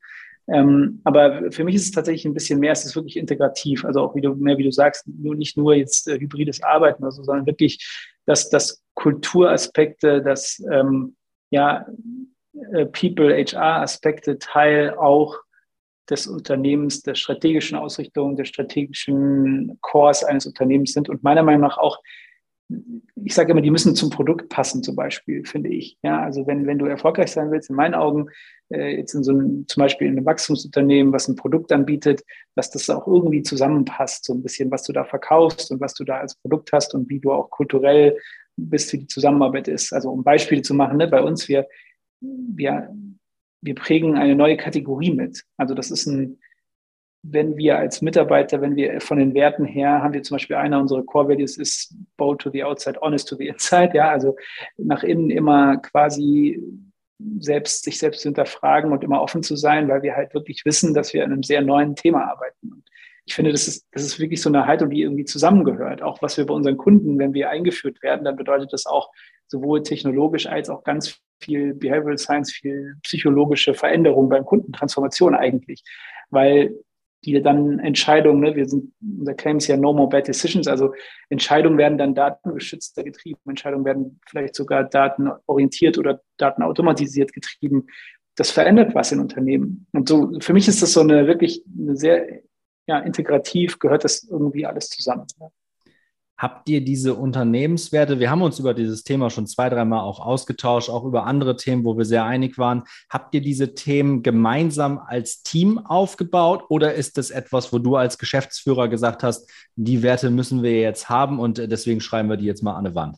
Ähm, 0.48 1.00
aber 1.02 1.50
für 1.50 1.64
mich 1.64 1.74
ist 1.74 1.86
es 1.86 1.90
tatsächlich 1.90 2.24
ein 2.24 2.34
bisschen 2.34 2.60
mehr, 2.60 2.70
es 2.70 2.84
ist 2.84 2.94
wirklich 2.94 3.16
integrativ, 3.16 3.84
also 3.84 4.00
auch 4.00 4.14
wie 4.14 4.20
du, 4.20 4.34
mehr 4.36 4.58
wie 4.58 4.62
du 4.62 4.70
sagst, 4.70 5.04
nur 5.08 5.34
nicht 5.34 5.56
nur 5.56 5.74
jetzt 5.74 6.06
äh, 6.06 6.20
hybrides 6.20 6.62
Arbeiten 6.62 7.02
oder 7.02 7.10
so, 7.10 7.24
sondern 7.24 7.46
wirklich, 7.46 7.84
dass, 8.26 8.48
dass 8.48 8.84
Kulturaspekte, 8.94 10.22
dass 10.22 10.62
ähm, 10.70 11.16
ja 11.50 11.86
äh, 12.72 12.86
People-HR-Aspekte 12.86 14.38
Teil 14.38 14.94
auch 14.94 15.38
des 16.08 16.26
Unternehmens, 16.26 17.02
der 17.02 17.14
strategischen 17.14 17.76
Ausrichtung, 17.76 18.36
der 18.36 18.44
strategischen 18.44 19.78
Cores 19.80 20.24
eines 20.24 20.46
Unternehmens 20.46 20.92
sind 20.92 21.08
und 21.08 21.22
meiner 21.22 21.42
Meinung 21.42 21.62
nach 21.62 21.78
auch, 21.78 22.00
ich 23.24 23.34
sage 23.34 23.52
immer, 23.52 23.60
die 23.60 23.70
müssen 23.70 23.94
zum 23.94 24.10
Produkt 24.10 24.48
passen, 24.48 24.82
zum 24.82 24.96
Beispiel, 24.96 25.44
finde 25.44 25.70
ich. 25.70 25.98
Ja, 26.02 26.22
also 26.22 26.46
wenn, 26.46 26.66
wenn 26.66 26.78
du 26.78 26.86
erfolgreich 26.86 27.30
sein 27.30 27.50
willst, 27.50 27.70
in 27.70 27.76
meinen 27.76 27.94
Augen, 27.94 28.28
äh, 28.70 28.96
jetzt 28.96 29.14
in 29.14 29.22
so 29.22 29.32
einem, 29.32 29.66
zum 29.68 29.82
Beispiel 29.82 30.08
in 30.08 30.16
einem 30.16 30.26
Wachstumsunternehmen, 30.26 31.12
was 31.12 31.28
ein 31.28 31.36
Produkt 31.36 31.70
anbietet, 31.70 32.24
dass 32.56 32.70
das 32.70 32.90
auch 32.90 33.06
irgendwie 33.06 33.42
zusammenpasst, 33.42 34.24
so 34.24 34.34
ein 34.34 34.42
bisschen, 34.42 34.70
was 34.70 34.82
du 34.82 34.92
da 34.92 35.04
verkaufst 35.04 35.70
und 35.70 35.80
was 35.80 35.94
du 35.94 36.04
da 36.04 36.18
als 36.18 36.34
Produkt 36.36 36.72
hast 36.72 36.94
und 36.94 37.08
wie 37.08 37.20
du 37.20 37.32
auch 37.32 37.50
kulturell 37.50 38.18
bist, 38.56 38.92
wie 38.92 38.98
die 38.98 39.06
Zusammenarbeit 39.06 39.68
ist. 39.68 39.92
Also 39.92 40.10
um 40.10 40.24
Beispiele 40.24 40.62
zu 40.62 40.74
machen, 40.74 40.96
ne, 40.96 41.08
bei 41.08 41.22
uns, 41.22 41.48
wir, 41.48 41.66
wir, 42.20 42.94
wir 43.60 43.74
prägen 43.74 44.16
eine 44.16 44.34
neue 44.34 44.56
Kategorie 44.56 45.12
mit. 45.12 45.44
Also 45.56 45.74
das 45.74 45.90
ist 45.90 46.06
ein, 46.06 46.38
wenn 47.22 47.56
wir 47.56 47.78
als 47.78 48.02
Mitarbeiter, 48.02 48.60
wenn 48.60 48.76
wir 48.76 49.00
von 49.00 49.18
den 49.18 49.34
Werten 49.34 49.64
her, 49.64 50.02
haben 50.02 50.14
wir 50.14 50.22
zum 50.22 50.36
Beispiel 50.36 50.56
einer 50.56 50.80
unserer 50.80 51.04
Core 51.04 51.30
Values 51.30 51.56
ist 51.56 51.94
bold 52.16 52.40
to 52.40 52.50
the 52.50 52.62
outside, 52.64 52.98
honest 53.00 53.28
to 53.28 53.36
the 53.36 53.48
inside, 53.48 53.90
ja, 53.94 54.10
also 54.10 54.36
nach 54.76 55.02
innen 55.02 55.30
immer 55.30 55.78
quasi 55.78 56.62
selbst, 57.38 57.84
sich 57.84 57.98
selbst 57.98 58.20
zu 58.20 58.28
hinterfragen 58.28 58.92
und 58.92 59.02
immer 59.02 59.22
offen 59.22 59.42
zu 59.42 59.56
sein, 59.56 59.88
weil 59.88 60.02
wir 60.02 60.14
halt 60.14 60.34
wirklich 60.34 60.64
wissen, 60.64 60.94
dass 60.94 61.14
wir 61.14 61.24
an 61.24 61.32
einem 61.32 61.42
sehr 61.42 61.62
neuen 61.62 61.96
Thema 61.96 62.30
arbeiten. 62.30 62.84
Ich 63.26 63.34
finde, 63.34 63.52
das 63.52 63.68
ist, 63.68 63.86
das 63.92 64.02
ist 64.04 64.20
wirklich 64.20 64.40
so 64.40 64.48
eine 64.48 64.66
Haltung, 64.66 64.90
die 64.90 65.02
irgendwie 65.02 65.24
zusammengehört. 65.24 66.00
Auch 66.00 66.22
was 66.22 66.36
wir 66.36 66.46
bei 66.46 66.54
unseren 66.54 66.76
Kunden, 66.76 67.18
wenn 67.18 67.34
wir 67.34 67.50
eingeführt 67.50 68.02
werden, 68.02 68.24
dann 68.24 68.36
bedeutet 68.36 68.72
das 68.72 68.86
auch 68.86 69.10
sowohl 69.48 69.82
technologisch 69.82 70.46
als 70.46 70.70
auch 70.70 70.84
ganz 70.84 71.20
viel 71.40 71.74
Behavioral 71.74 72.18
Science, 72.18 72.52
viel 72.52 72.96
psychologische 73.02 73.74
Veränderung 73.74 74.28
beim 74.28 74.44
Kunden, 74.44 74.72
Transformation 74.72 75.34
eigentlich, 75.34 75.82
weil 76.30 76.74
die 77.24 77.42
dann 77.42 77.80
Entscheidungen, 77.80 78.40
ne, 78.40 78.54
wir 78.54 78.66
sind, 78.66 78.92
unser 79.00 79.34
Claim 79.34 79.56
ist 79.56 79.66
ja 79.66 79.76
No 79.76 79.92
More 79.92 80.08
Bad 80.08 80.28
Decisions, 80.28 80.68
also 80.68 80.94
Entscheidungen 81.28 81.76
werden 81.76 81.98
dann 81.98 82.14
datengeschützter 82.14 83.02
getrieben, 83.02 83.40
Entscheidungen 83.48 83.84
werden 83.84 84.20
vielleicht 84.28 84.54
sogar 84.54 84.84
datenorientiert 84.84 85.98
oder 85.98 86.20
datenautomatisiert 86.36 87.32
getrieben. 87.32 87.86
Das 88.36 88.50
verändert 88.50 88.94
was 88.94 89.12
in 89.12 89.20
Unternehmen. 89.20 89.86
Und 89.92 90.08
so, 90.08 90.38
für 90.40 90.52
mich 90.52 90.68
ist 90.68 90.82
das 90.82 90.92
so 90.92 91.00
eine 91.00 91.26
wirklich 91.26 91.64
eine 91.76 91.96
sehr, 91.96 92.42
ja, 92.86 92.98
integrativ 93.00 93.78
gehört 93.78 94.04
das 94.04 94.24
irgendwie 94.24 94.66
alles 94.66 94.88
zusammen. 94.88 95.26
Ne? 95.38 95.50
Habt 96.38 96.68
ihr 96.68 96.82
diese 96.84 97.14
Unternehmenswerte? 97.14 98.20
Wir 98.20 98.30
haben 98.30 98.42
uns 98.42 98.58
über 98.58 98.74
dieses 98.74 99.04
Thema 99.04 99.30
schon 99.30 99.46
zwei, 99.46 99.70
dreimal 99.70 100.00
auch 100.00 100.20
ausgetauscht, 100.20 100.90
auch 100.90 101.04
über 101.04 101.24
andere 101.24 101.56
Themen, 101.56 101.82
wo 101.84 101.96
wir 101.96 102.04
sehr 102.04 102.24
einig 102.26 102.58
waren. 102.58 102.82
Habt 103.08 103.34
ihr 103.34 103.40
diese 103.40 103.74
Themen 103.74 104.22
gemeinsam 104.22 104.98
als 104.98 105.42
Team 105.42 105.78
aufgebaut 105.78 106.64
oder 106.68 106.92
ist 106.92 107.16
das 107.16 107.30
etwas, 107.30 107.72
wo 107.72 107.78
du 107.78 107.96
als 107.96 108.18
Geschäftsführer 108.18 108.88
gesagt 108.88 109.22
hast, 109.22 109.50
die 109.76 110.02
Werte 110.02 110.30
müssen 110.30 110.62
wir 110.62 110.78
jetzt 110.78 111.08
haben 111.08 111.40
und 111.40 111.56
deswegen 111.56 112.02
schreiben 112.02 112.28
wir 112.28 112.36
die 112.36 112.44
jetzt 112.44 112.62
mal 112.62 112.74
an 112.74 112.84
eine 112.84 112.94
Wand? 112.94 113.16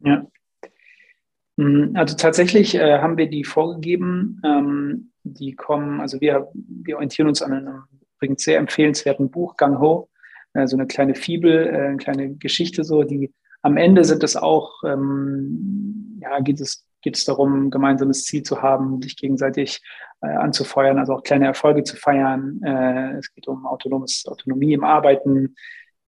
Ja. 0.00 0.26
Mm, 1.56 1.96
also 1.96 2.16
tatsächlich 2.16 2.74
äh, 2.74 2.98
haben 2.98 3.16
wir 3.16 3.30
die 3.30 3.44
vorgegeben. 3.44 4.42
Ähm, 4.44 5.12
die 5.22 5.54
kommen, 5.54 6.00
also 6.00 6.20
wir, 6.20 6.48
wir 6.52 6.96
orientieren 6.96 7.28
uns 7.28 7.40
an 7.40 7.52
einem 7.52 7.82
übrigens 8.20 8.44
sehr 8.44 8.58
empfehlenswerten 8.58 9.30
Buch, 9.30 9.56
Gang 9.56 9.80
Ho 9.80 10.10
äh, 10.54 10.66
so 10.66 10.76
eine 10.76 10.86
kleine 10.86 11.14
Fibel, 11.14 11.66
äh, 11.66 11.88
eine 11.88 11.96
kleine 11.96 12.34
Geschichte 12.34 12.84
so, 12.84 13.02
die 13.02 13.32
am 13.62 13.76
Ende 13.76 14.04
sind 14.04 14.22
es 14.22 14.36
auch, 14.36 14.82
ähm, 14.84 16.18
ja, 16.22 16.40
geht 16.40 16.60
es, 16.60 16.86
geht 17.02 17.16
es 17.16 17.24
darum, 17.24 17.66
ein 17.66 17.70
gemeinsames 17.70 18.24
Ziel 18.24 18.42
zu 18.42 18.62
haben, 18.62 19.02
sich 19.02 19.16
gegenseitig 19.16 19.80
äh, 20.22 20.28
anzufeuern, 20.28 20.98
also 20.98 21.14
auch 21.14 21.22
kleine 21.22 21.46
Erfolge 21.46 21.82
zu 21.84 21.96
feiern. 21.96 22.60
Äh, 22.62 23.18
es 23.18 23.32
geht 23.34 23.48
um 23.48 23.66
autonomes, 23.66 24.24
Autonomie 24.26 24.72
im 24.72 24.84
Arbeiten. 24.84 25.54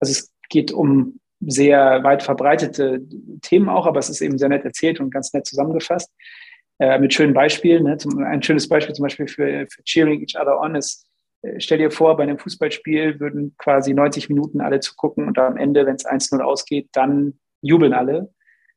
Also 0.01 0.13
es 0.13 0.33
geht 0.49 0.73
um 0.73 1.21
sehr 1.41 2.03
weit 2.05 2.23
verbreitete 2.23 3.03
Themen 3.43 3.69
auch, 3.69 3.87
aber 3.87 3.99
es 3.99 4.09
ist 4.09 4.21
eben 4.21 4.39
sehr 4.39 4.49
nett 4.49 4.65
erzählt 4.65 5.01
und 5.01 5.11
ganz 5.11 5.33
nett 5.33 5.47
zusammengefasst. 5.47 6.11
Äh, 6.79 6.99
mit 6.99 7.13
schönen 7.13 7.35
Beispielen. 7.35 7.85
Ne? 7.85 7.99
Zum, 7.99 8.19
ein 8.19 8.43
schönes 8.43 8.69
Beispiel 8.69 8.95
zum 8.95 9.03
Beispiel 9.03 9.29
für, 9.29 9.67
für 9.67 9.83
Cheering 9.85 10.21
Each 10.21 10.41
Other 10.41 10.59
On 10.59 10.75
ist, 10.75 11.07
stell 11.59 11.79
dir 11.79 11.91
vor, 11.91 12.17
bei 12.17 12.23
einem 12.23 12.39
Fußballspiel 12.39 13.21
würden 13.21 13.55
quasi 13.59 13.95
90 13.95 14.29
Minuten 14.29 14.61
alle 14.61 14.81
zugucken 14.81 15.27
und 15.27 15.39
am 15.39 15.57
Ende, 15.57 15.87
wenn 15.87 15.97
es 15.97 16.07
1-0 16.07 16.41
ausgeht, 16.41 16.89
dann 16.93 17.39
jubeln 17.61 17.93
alle. 17.93 18.33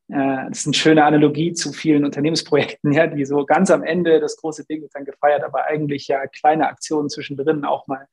Äh, 0.10 0.48
das 0.50 0.60
ist 0.60 0.68
eine 0.68 0.74
schöne 0.74 1.04
Analogie 1.04 1.54
zu 1.54 1.74
vielen 1.74 2.06
Unternehmensprojekten, 2.06 2.92
ja, 2.94 3.08
die 3.08 3.26
so 3.26 3.46
ganz 3.46 3.72
am 3.72 3.84
Ende 3.84 4.20
das 4.20 4.38
große 4.38 4.66
Ding 4.66 4.82
wird 4.82 4.92
dann 4.94 5.06
gefeiert, 5.06 5.44
aber 5.44 5.66
eigentlich 5.66 6.08
ja 6.08 6.26
kleine 6.28 6.68
Aktionen 6.68 7.10
zwischendrin 7.10 7.66
auch 7.66 7.88
mal, 7.88 8.08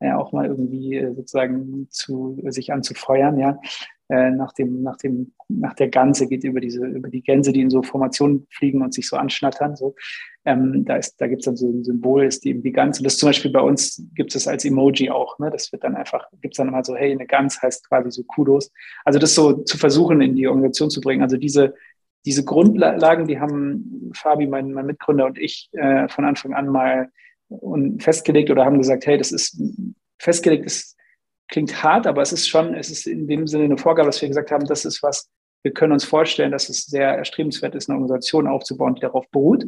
äh, 0.00 0.12
auch 0.12 0.32
mal 0.32 0.46
irgendwie 0.46 1.06
sozusagen 1.14 1.88
zu 1.90 2.42
sich 2.46 2.72
anzufeuern, 2.72 3.38
ja. 3.38 3.58
Nach 4.30 4.52
dem, 4.52 4.82
nach 4.82 4.96
dem, 4.96 5.32
nach 5.48 5.74
der 5.74 5.88
Ganze 5.88 6.28
geht 6.28 6.44
über 6.44 6.60
diese, 6.60 6.84
über 6.86 7.08
die 7.08 7.22
Gänse, 7.22 7.52
die 7.52 7.60
in 7.60 7.70
so 7.70 7.82
Formationen 7.82 8.46
fliegen 8.50 8.82
und 8.82 8.94
sich 8.94 9.08
so 9.08 9.16
anschnattern. 9.16 9.76
So. 9.76 9.94
Ähm, 10.44 10.84
da 10.84 10.96
ist, 10.96 11.20
da 11.20 11.26
gibt 11.26 11.40
es 11.40 11.46
dann 11.46 11.56
so 11.56 11.68
ein 11.68 11.84
Symbol, 11.84 12.24
ist 12.24 12.44
die, 12.44 12.60
die 12.60 12.72
Gans. 12.72 12.98
Und 12.98 13.04
das 13.04 13.18
zum 13.18 13.28
Beispiel 13.28 13.50
bei 13.50 13.60
uns 13.60 14.02
gibt 14.14 14.34
es 14.34 14.46
als 14.46 14.64
Emoji 14.64 15.10
auch. 15.10 15.38
Ne? 15.38 15.50
Das 15.50 15.72
wird 15.72 15.84
dann 15.84 15.96
einfach, 15.96 16.26
gibt 16.40 16.54
es 16.54 16.58
dann 16.58 16.70
mal 16.70 16.84
so, 16.84 16.94
hey, 16.94 17.12
eine 17.12 17.26
Gans 17.26 17.60
heißt 17.62 17.88
quasi 17.88 18.10
so 18.10 18.24
Kudos. 18.24 18.70
Also 19.04 19.18
das 19.18 19.34
so 19.34 19.62
zu 19.62 19.78
versuchen, 19.78 20.20
in 20.20 20.36
die 20.36 20.46
Organisation 20.46 20.90
zu 20.90 21.00
bringen. 21.00 21.22
Also 21.22 21.36
diese, 21.36 21.74
diese 22.26 22.44
Grundlagen, 22.44 23.26
die 23.26 23.40
haben 23.40 24.10
Fabi, 24.14 24.46
mein, 24.46 24.72
mein 24.72 24.86
Mitgründer 24.86 25.26
und 25.26 25.38
ich 25.38 25.70
äh, 25.72 26.08
von 26.08 26.24
Anfang 26.24 26.54
an 26.54 26.68
mal 26.68 27.10
festgelegt 27.98 28.50
oder 28.50 28.64
haben 28.64 28.78
gesagt, 28.78 29.06
hey, 29.06 29.18
das 29.18 29.30
ist 29.30 29.60
festgelegt, 30.18 30.66
das 30.66 30.96
klingt 31.48 31.82
hart, 31.82 32.06
aber 32.06 32.22
es 32.22 32.32
ist 32.32 32.48
schon, 32.48 32.74
es 32.74 32.90
ist 32.90 33.06
in 33.06 33.26
dem 33.26 33.46
Sinne 33.46 33.64
eine 33.64 33.78
Vorgabe, 33.78 34.08
dass 34.08 34.20
wir 34.20 34.28
gesagt 34.28 34.50
haben, 34.50 34.66
das 34.66 34.84
ist 34.84 35.02
was, 35.02 35.30
wir 35.62 35.72
können 35.72 35.92
uns 35.92 36.04
vorstellen, 36.04 36.52
dass 36.52 36.68
es 36.68 36.84
sehr 36.86 37.08
erstrebenswert 37.08 37.74
ist, 37.74 37.88
eine 37.88 37.98
Organisation 37.98 38.46
aufzubauen, 38.46 38.94
die 38.94 39.00
darauf 39.00 39.28
beruht. 39.30 39.66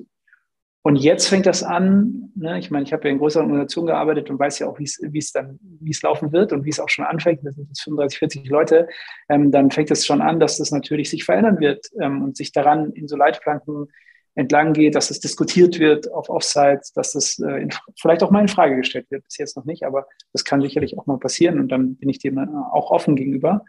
Und 0.83 0.97
jetzt 0.97 1.27
fängt 1.27 1.47
das 1.47 1.65
an, 1.65 2.31
ne? 2.37 2.61
ich 2.61 2.71
meine, 2.71 2.85
ich 2.85 2.93
habe 2.93 3.09
ja 3.09 3.11
in 3.11 3.19
größeren 3.19 3.47
Organisationen 3.47 3.89
gearbeitet 3.89 4.31
und 4.31 4.39
weiß 4.39 4.61
ja 4.61 4.69
auch, 4.69 4.79
wie 4.79 4.85
es 4.85 5.33
dann, 5.33 5.59
wie 5.81 5.91
es 5.91 6.01
laufen 6.03 6.33
wird 6.33 6.53
und 6.53 6.65
wie 6.65 6.71
es 6.71 6.79
auch 6.79 6.89
schon 6.89 7.05
anfängt, 7.05 7.41
das 7.45 7.57
sind 7.57 7.67
jetzt 7.67 7.83
35, 7.83 8.19
40 8.21 8.49
Leute, 8.49 8.89
ähm, 9.29 9.51
dann 9.51 9.73
fängt 9.73 9.91
es 9.91 10.07
schon 10.07 10.21
an, 10.21 10.39
dass 10.39 10.59
das 10.59 10.71
natürlich 10.71 11.11
sich 11.11 11.25
verändern 11.25 11.59
wird 11.59 11.87
ähm, 12.01 12.23
und 12.23 12.37
sich 12.37 12.53
daran 12.53 12.93
in 12.93 13.09
so 13.09 13.17
Leitplanken 13.17 13.89
entlang 14.37 14.75
geht, 14.75 14.95
dass 14.95 15.11
es 15.11 15.19
diskutiert 15.19 15.79
wird 15.81 16.13
auf 16.13 16.29
Offsites, 16.29 16.93
dass 16.93 17.13
das 17.13 17.39
äh, 17.39 17.63
in, 17.63 17.71
vielleicht 18.01 18.23
auch 18.23 18.31
mal 18.31 18.43
in 18.43 18.49
Frage 18.49 18.77
gestellt 18.77 19.11
wird, 19.11 19.25
bis 19.25 19.39
jetzt 19.39 19.57
noch 19.57 19.65
nicht, 19.65 19.83
aber 19.83 20.07
das 20.33 20.45
kann 20.45 20.61
sicherlich 20.61 20.99
auch 20.99 21.07
mal 21.07 21.19
passieren 21.19 21.59
und 21.59 21.69
dann 21.69 21.97
bin 21.97 22.11
ich 22.11 22.19
dem 22.19 22.39
äh, 22.39 22.47
auch 22.73 22.91
offen 22.91 23.17
gegenüber. 23.17 23.65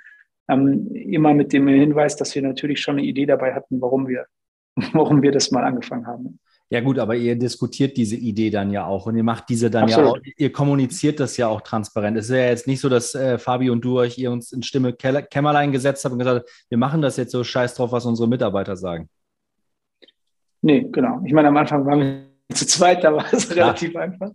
Ähm, 0.50 0.94
immer 0.94 1.34
mit 1.34 1.54
dem 1.54 1.68
Hinweis, 1.68 2.18
dass 2.18 2.36
wir 2.36 2.42
natürlich 2.42 2.82
schon 2.82 2.98
eine 2.98 3.08
Idee 3.08 3.26
dabei 3.26 3.54
hatten, 3.54 3.82
warum 3.82 4.08
wir, 4.08 4.28
warum 4.94 5.22
wir 5.22 5.32
das 5.32 5.52
mal 5.52 5.64
angefangen 5.64 6.06
haben. 6.06 6.40
Ja 6.70 6.82
gut, 6.82 7.00
aber 7.00 7.16
ihr 7.16 7.38
diskutiert 7.38 7.96
diese 7.96 8.18
Idee 8.18 8.50
dann 8.50 8.72
ja 8.72 8.86
auch 8.86 9.06
und 9.06 9.16
ihr 9.16 9.24
macht 9.24 9.48
diese 9.48 9.72
dann 9.72 9.84
Absolut. 9.86 10.18
ja 10.18 10.22
auch, 10.22 10.38
ihr 10.38 10.52
kommuniziert 10.52 11.22
das 11.22 11.38
ja 11.38 11.48
auch 11.48 11.62
transparent. 11.62 12.18
Es 12.18 12.26
ist 12.26 12.36
ja 12.36 12.48
jetzt 12.48 12.68
nicht 12.68 12.82
so, 12.82 12.90
dass 12.90 13.16
äh, 13.16 13.38
Fabi 13.38 13.70
und 13.70 13.86
du 13.86 14.00
euch 14.00 14.18
ihr 14.18 14.32
uns 14.32 14.52
in 14.52 14.64
Stimme 14.64 14.92
Kämmerlein 14.92 15.72
gesetzt 15.72 16.04
habt 16.04 16.12
und 16.12 16.20
gesagt, 16.20 16.50
wir 16.68 16.78
machen 16.78 17.02
das 17.02 17.16
jetzt 17.16 17.32
so 17.32 17.42
scheiß 17.46 17.76
drauf, 17.76 17.94
was 17.94 18.06
unsere 18.06 18.28
Mitarbeiter 18.28 18.76
sagen. 18.76 19.08
Nee, 20.68 20.86
genau. 20.92 21.22
Ich 21.24 21.32
meine, 21.32 21.48
am 21.48 21.56
Anfang 21.56 21.86
waren 21.86 22.02
wir 22.02 22.28
zu 22.54 22.68
zweit, 22.68 23.02
da 23.02 23.14
war 23.14 23.26
es 23.32 23.48
ja. 23.48 23.56
relativ 23.56 23.96
einfach. 23.96 24.32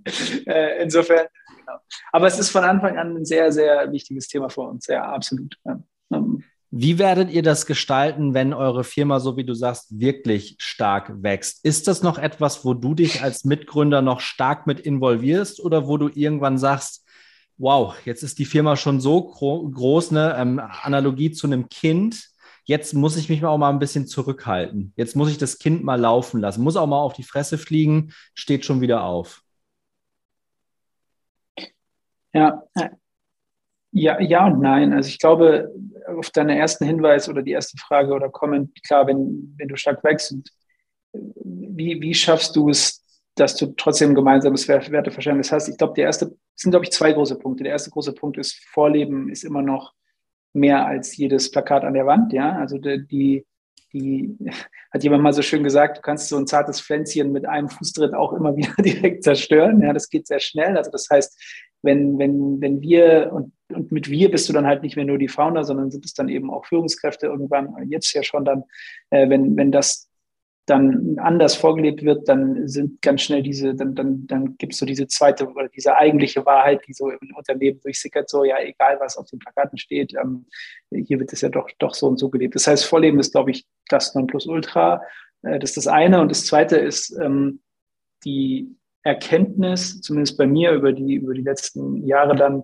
Äh, 0.47 0.83
insofern, 0.83 1.27
genau. 1.59 1.79
Aber 2.11 2.27
es 2.27 2.39
ist 2.39 2.49
von 2.49 2.65
Anfang 2.65 2.97
an 2.97 3.19
ein 3.19 3.27
sehr, 3.27 3.53
sehr 3.53 3.93
wichtiges 3.93 4.29
Thema 4.29 4.49
für 4.49 4.63
uns, 4.63 4.87
ja, 4.87 5.05
absolut. 5.13 5.59
Ja. 5.67 5.79
Ähm, 6.11 6.43
wie 6.71 6.99
werdet 6.99 7.31
ihr 7.31 7.43
das 7.43 7.67
gestalten, 7.67 8.33
wenn 8.33 8.55
eure 8.55 8.83
Firma, 8.83 9.21
so 9.21 9.37
wie 9.37 9.45
du 9.45 9.53
sagst, 9.53 10.01
wirklich 10.01 10.57
stark 10.59 11.23
wächst? 11.23 11.67
Ist 11.67 11.87
das 11.87 12.03
noch 12.03 12.17
etwas, 12.17 12.65
wo 12.65 12.73
du 12.73 12.95
dich 12.95 13.23
als 13.23 13.45
Mitgründer 13.45 14.01
noch 14.01 14.21
stark 14.21 14.67
mit 14.67 14.81
involvierst 14.81 15.61
oder 15.63 15.87
wo 15.87 15.99
du 15.99 16.09
irgendwann 16.09 16.57
sagst, 16.57 17.07
wow, 17.59 17.95
jetzt 18.07 18.23
ist 18.23 18.39
die 18.39 18.47
Firma 18.47 18.77
schon 18.77 19.03
so 19.03 19.23
gro 19.25 19.69
groß, 19.69 20.13
ne? 20.13 20.35
Ähm, 20.39 20.63
Analogie 20.83 21.31
zu 21.31 21.47
einem 21.47 21.69
Kind. 21.69 22.32
Jetzt 22.65 22.95
muss 22.95 23.17
ich 23.17 23.29
mich 23.29 23.45
auch 23.45 23.59
mal 23.59 23.71
ein 23.71 23.79
bisschen 23.79 24.07
zurückhalten. 24.07 24.93
Jetzt 24.97 25.17
muss 25.17 25.31
ich 25.31 25.39
das 25.39 25.59
Kind 25.59 25.83
mal 25.83 26.01
laufen 26.01 26.41
lassen, 26.41 26.63
muss 26.63 26.77
auch 26.77 26.87
mal 26.87 27.01
auf 27.01 27.13
die 27.13 27.25
Fresse 27.25 27.59
fliegen, 27.59 28.13
steht 28.35 28.65
schon 28.65 28.81
wieder 28.81 29.05
auf. 29.05 29.43
Ja, 32.33 32.63
ja, 33.93 34.21
ja 34.21 34.47
und 34.47 34.61
nein. 34.61 34.93
Also 34.93 35.09
ich 35.09 35.19
glaube, 35.19 35.71
auf 36.07 36.31
deinen 36.31 36.57
ersten 36.57 36.87
Hinweis 36.87 37.29
oder 37.29 37.43
die 37.43 37.51
erste 37.53 37.77
Frage 37.79 38.13
oder 38.13 38.31
Comment, 38.31 38.71
klar, 38.85 39.07
wenn, 39.07 39.55
wenn 39.59 39.69
du 39.69 39.77
stark 39.77 40.03
wächst, 40.03 40.35
wie, 41.13 42.01
wie 42.01 42.15
schaffst 42.15 42.57
du 42.57 42.71
es, 42.71 43.05
dass 43.35 43.57
du 43.57 43.67
trotzdem 43.77 44.15
gemeinsames 44.15 44.67
Werteverständnis 44.69 45.53
hast? 45.53 45.69
Ich 45.69 45.77
glaube, 45.77 45.95
der 45.95 46.07
erste, 46.07 46.37
sind, 46.55 46.71
glaube 46.71 46.87
ich, 46.87 46.93
zwei 46.93 47.13
große 47.13 47.39
Punkte. 47.39 47.65
Der 47.65 47.73
erste 47.73 47.91
große 47.91 48.15
Punkt 48.15 48.39
ist, 48.39 48.65
Vorleben 48.71 49.29
ist 49.29 49.45
immer 49.45 49.63
noch 49.63 49.93
mehr 50.53 50.87
als 50.87 51.17
jedes 51.17 51.51
Plakat 51.51 51.85
an 51.85 51.95
der 51.95 52.07
Wand, 52.07 52.33
ja. 52.33 52.57
Also 52.57 52.79
die, 52.79 53.47
die 53.93 54.37
hat 54.91 55.03
jemand 55.03 55.23
mal 55.23 55.33
so 55.33 55.43
schön 55.43 55.63
gesagt, 55.63 55.99
du 55.99 56.03
kannst 56.03 56.29
so 56.29 56.37
ein 56.37 56.47
zartes 56.47 56.81
Pflänzchen 56.81 57.33
mit 57.33 57.47
einem 57.47 57.69
Fußtritt 57.69 58.15
auch 58.15 58.33
immer 58.33 58.57
wieder 58.57 58.75
direkt 58.83 59.25
zerstören. 59.25 59.83
Ja, 59.83 59.93
das 59.93 60.09
geht 60.09 60.27
sehr 60.27 60.41
schnell. 60.41 60.77
Also 60.77 60.91
das 60.91 61.09
heißt, 61.11 61.41
wenn, 61.83 62.19
wenn, 62.19 62.61
wenn 62.61 62.81
wir, 62.81 63.31
und, 63.33 63.53
und 63.73 63.91
mit 63.91 64.09
wir 64.09 64.31
bist 64.31 64.49
du 64.49 64.53
dann 64.53 64.67
halt 64.67 64.83
nicht 64.83 64.97
mehr 64.97 65.05
nur 65.05 65.19
die 65.19 65.29
Founder, 65.29 65.65
sondern 65.65 65.91
sind 65.91 66.05
es 66.05 66.15
dann 66.15 66.29
eben 66.29 66.51
auch 66.51 66.65
Führungskräfte 66.67 67.27
irgendwann, 67.27 67.75
jetzt 67.89 68.13
ja 68.13 68.23
schon 68.23 68.45
dann, 68.45 68.65
äh, 69.11 69.29
wenn, 69.29 69.57
wenn 69.57 69.73
das 69.73 70.09
dann 70.67 71.19
anders 71.19 71.57
vorgelebt 71.57 72.05
wird, 72.05 72.29
dann 72.29 72.69
sind 72.69 73.03
ganz 73.03 73.23
schnell 73.23 73.43
diese, 73.43 73.75
dann, 73.75 73.95
dann, 73.95 74.27
dann 74.29 74.57
gibt 74.59 74.75
es 74.75 74.79
so 74.79 74.87
diese 74.87 75.09
zweite 75.09 75.49
oder 75.49 75.69
diese 75.69 75.97
eigentliche 75.97 76.47
Wahrheit, 76.47 76.83
die 76.87 76.93
so 76.93 77.11
im 77.11 77.35
Unternehmen 77.35 77.81
durchsickert, 77.81 78.31
so 78.31 78.45
ja, 78.45 78.61
egal 78.61 78.99
was 79.01 79.17
auf 79.17 79.27
den 79.29 79.41
Plakaten 79.41 79.77
steht, 79.77 80.15
ähm, 80.15 80.47
hier 80.91 81.19
wird 81.19 81.33
es 81.33 81.41
ja 81.41 81.49
doch, 81.49 81.69
doch 81.79 81.95
so 81.95 82.07
und 82.07 82.19
so 82.19 82.31
gelebt. 82.31 82.55
Das 82.55 82.69
heißt, 82.69 82.85
Vorleben 82.85 83.19
ist, 83.19 83.33
glaube 83.33 83.51
ich, 83.51 83.67
das 83.89 84.15
Nonplusultra. 84.15 85.03
Äh, 85.43 85.59
das 85.59 85.71
ist 85.71 85.79
das 85.79 85.87
eine. 85.89 86.21
Und 86.21 86.31
das 86.31 86.47
zweite 86.47 86.77
ist 86.77 87.19
ähm, 87.21 87.61
die 88.25 88.77
Erkenntnis, 89.03 90.01
zumindest 90.01 90.39
bei 90.39 90.47
mir 90.47 90.73
über 90.73 90.93
die, 90.93 91.15
über 91.15 91.35
die 91.35 91.43
letzten 91.43 92.07
Jahre 92.07 92.37
dann, 92.37 92.63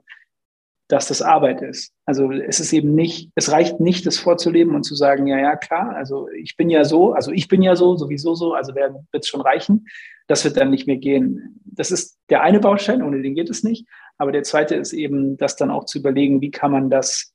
dass 0.88 1.06
das 1.06 1.20
Arbeit 1.20 1.60
ist. 1.60 1.92
Also 2.06 2.32
es 2.32 2.60
ist 2.60 2.72
eben 2.72 2.94
nicht, 2.94 3.30
es 3.34 3.52
reicht 3.52 3.78
nicht, 3.78 4.06
das 4.06 4.18
vorzuleben 4.18 4.74
und 4.74 4.84
zu 4.84 4.94
sagen, 4.94 5.26
ja, 5.26 5.38
ja, 5.38 5.54
klar, 5.54 5.94
also 5.94 6.28
ich 6.30 6.56
bin 6.56 6.70
ja 6.70 6.84
so, 6.84 7.12
also 7.12 7.30
ich 7.30 7.46
bin 7.46 7.62
ja 7.62 7.76
so, 7.76 7.96
sowieso 7.96 8.34
so, 8.34 8.54
also 8.54 8.74
wer 8.74 8.94
wird 9.12 9.22
es 9.22 9.28
schon 9.28 9.42
reichen? 9.42 9.86
Das 10.26 10.44
wird 10.44 10.56
dann 10.56 10.70
nicht 10.70 10.86
mehr 10.86 10.96
gehen. 10.96 11.60
Das 11.64 11.90
ist 11.90 12.18
der 12.30 12.42
eine 12.42 12.58
Baustein, 12.58 13.02
ohne 13.02 13.20
den 13.22 13.34
geht 13.34 13.50
es 13.50 13.62
nicht. 13.62 13.86
Aber 14.16 14.32
der 14.32 14.42
zweite 14.42 14.76
ist 14.76 14.94
eben, 14.94 15.36
das 15.36 15.56
dann 15.56 15.70
auch 15.70 15.84
zu 15.84 15.98
überlegen, 15.98 16.40
wie 16.40 16.50
kann 16.50 16.72
man 16.72 16.88
das, 16.88 17.34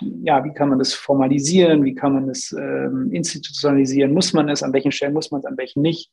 ja, 0.00 0.44
wie 0.44 0.52
kann 0.52 0.68
man 0.68 0.78
das 0.80 0.92
formalisieren, 0.92 1.84
wie 1.84 1.94
kann 1.94 2.12
man 2.12 2.26
das 2.26 2.52
ähm, 2.52 3.10
institutionalisieren, 3.12 4.12
muss 4.12 4.32
man 4.32 4.48
es, 4.48 4.64
an 4.64 4.72
welchen 4.72 4.92
Stellen 4.92 5.14
muss 5.14 5.30
man 5.30 5.40
es, 5.40 5.46
an 5.46 5.56
welchen 5.56 5.82
nicht 5.82 6.10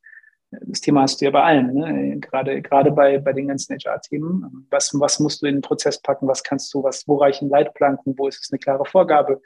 das 0.52 0.82
Thema 0.82 1.02
hast 1.02 1.20
du 1.20 1.26
ja 1.26 1.32
bei 1.32 1.44
allen, 1.44 1.74
ne? 1.74 2.20
gerade, 2.20 2.62
gerade 2.62 2.92
bei, 2.92 3.18
bei 3.18 3.34
den 3.34 3.50
ganzen 3.50 3.76
HR-Themen. 3.76 4.68
Was, 4.70 4.92
was 4.94 5.20
musst 5.20 5.42
du 5.42 5.46
in 5.46 5.56
den 5.56 5.62
Prozess 5.62 6.02
packen? 6.02 6.28
Was 6.28 6.44
kannst 6.44 6.74
du, 6.74 6.84
was, 6.84 7.08
wo 7.08 7.18
reichen 7.18 7.50
Leitplanken? 7.50 8.18
Wo 8.18 8.28
ist 8.28 8.44
es 8.44 8.52
eine 8.52 8.60
klare 8.60 8.86
Vorgabe? 8.86 9.42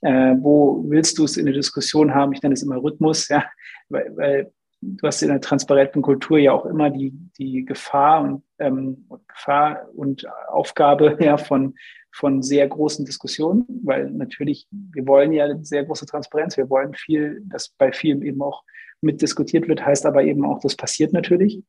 Äh, 0.00 0.34
wo 0.40 0.84
willst 0.88 1.18
du 1.18 1.24
es 1.24 1.36
in 1.36 1.46
der 1.46 1.54
Diskussion 1.54 2.14
haben? 2.14 2.32
Ich 2.32 2.42
nenne 2.42 2.54
es 2.54 2.62
immer 2.62 2.82
Rhythmus, 2.82 3.28
ja, 3.28 3.44
weil, 3.88 4.16
weil 4.16 4.52
du 4.80 5.06
hast 5.06 5.22
in 5.22 5.28
der 5.28 5.40
transparenten 5.40 6.02
Kultur 6.02 6.38
ja 6.38 6.52
auch 6.52 6.64
immer 6.64 6.90
die, 6.90 7.12
die 7.38 7.64
Gefahr 7.64 8.22
und, 8.22 8.42
ähm, 8.58 9.06
Gefahr 9.28 9.88
und 9.94 10.26
Aufgabe 10.48 11.18
ja, 11.20 11.36
von, 11.36 11.74
von 12.12 12.42
sehr 12.42 12.66
großen 12.68 13.04
Diskussionen, 13.04 13.64
weil 13.84 14.10
natürlich, 14.10 14.66
wir 14.70 15.06
wollen 15.06 15.32
ja 15.32 15.48
sehr 15.62 15.84
große 15.84 16.06
Transparenz, 16.06 16.56
wir 16.56 16.70
wollen 16.70 16.94
viel, 16.94 17.42
dass 17.44 17.68
bei 17.68 17.92
vielen 17.92 18.22
eben 18.22 18.42
auch 18.42 18.62
mitdiskutiert 19.00 19.68
wird, 19.68 19.84
heißt 19.84 20.06
aber 20.06 20.24
eben 20.24 20.44
auch, 20.44 20.60
das 20.60 20.76
passiert 20.76 21.12
natürlich. 21.12 21.62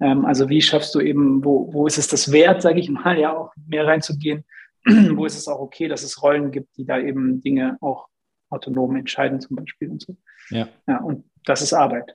Ähm, 0.00 0.24
also 0.24 0.48
wie 0.48 0.62
schaffst 0.62 0.94
du 0.94 1.00
eben, 1.00 1.44
wo, 1.44 1.72
wo 1.72 1.86
ist 1.86 1.98
es 1.98 2.08
das 2.08 2.32
wert, 2.32 2.62
sage 2.62 2.80
ich 2.80 2.90
mal, 2.90 3.18
ja 3.18 3.36
auch 3.36 3.52
mehr 3.66 3.86
reinzugehen? 3.86 4.44
wo 5.14 5.24
ist 5.24 5.36
es 5.36 5.48
auch 5.48 5.60
okay, 5.60 5.88
dass 5.88 6.02
es 6.02 6.22
Rollen 6.22 6.50
gibt, 6.50 6.76
die 6.76 6.84
da 6.84 6.98
eben 6.98 7.40
Dinge 7.40 7.78
auch 7.80 8.08
autonom 8.54 8.96
entscheiden 8.96 9.40
zum 9.40 9.56
Beispiel 9.56 9.90
und 9.90 10.02
so. 10.02 10.16
Ja. 10.50 10.68
ja 10.86 10.98
und 11.00 11.24
das 11.44 11.62
ist 11.62 11.72
Arbeit. 11.72 12.14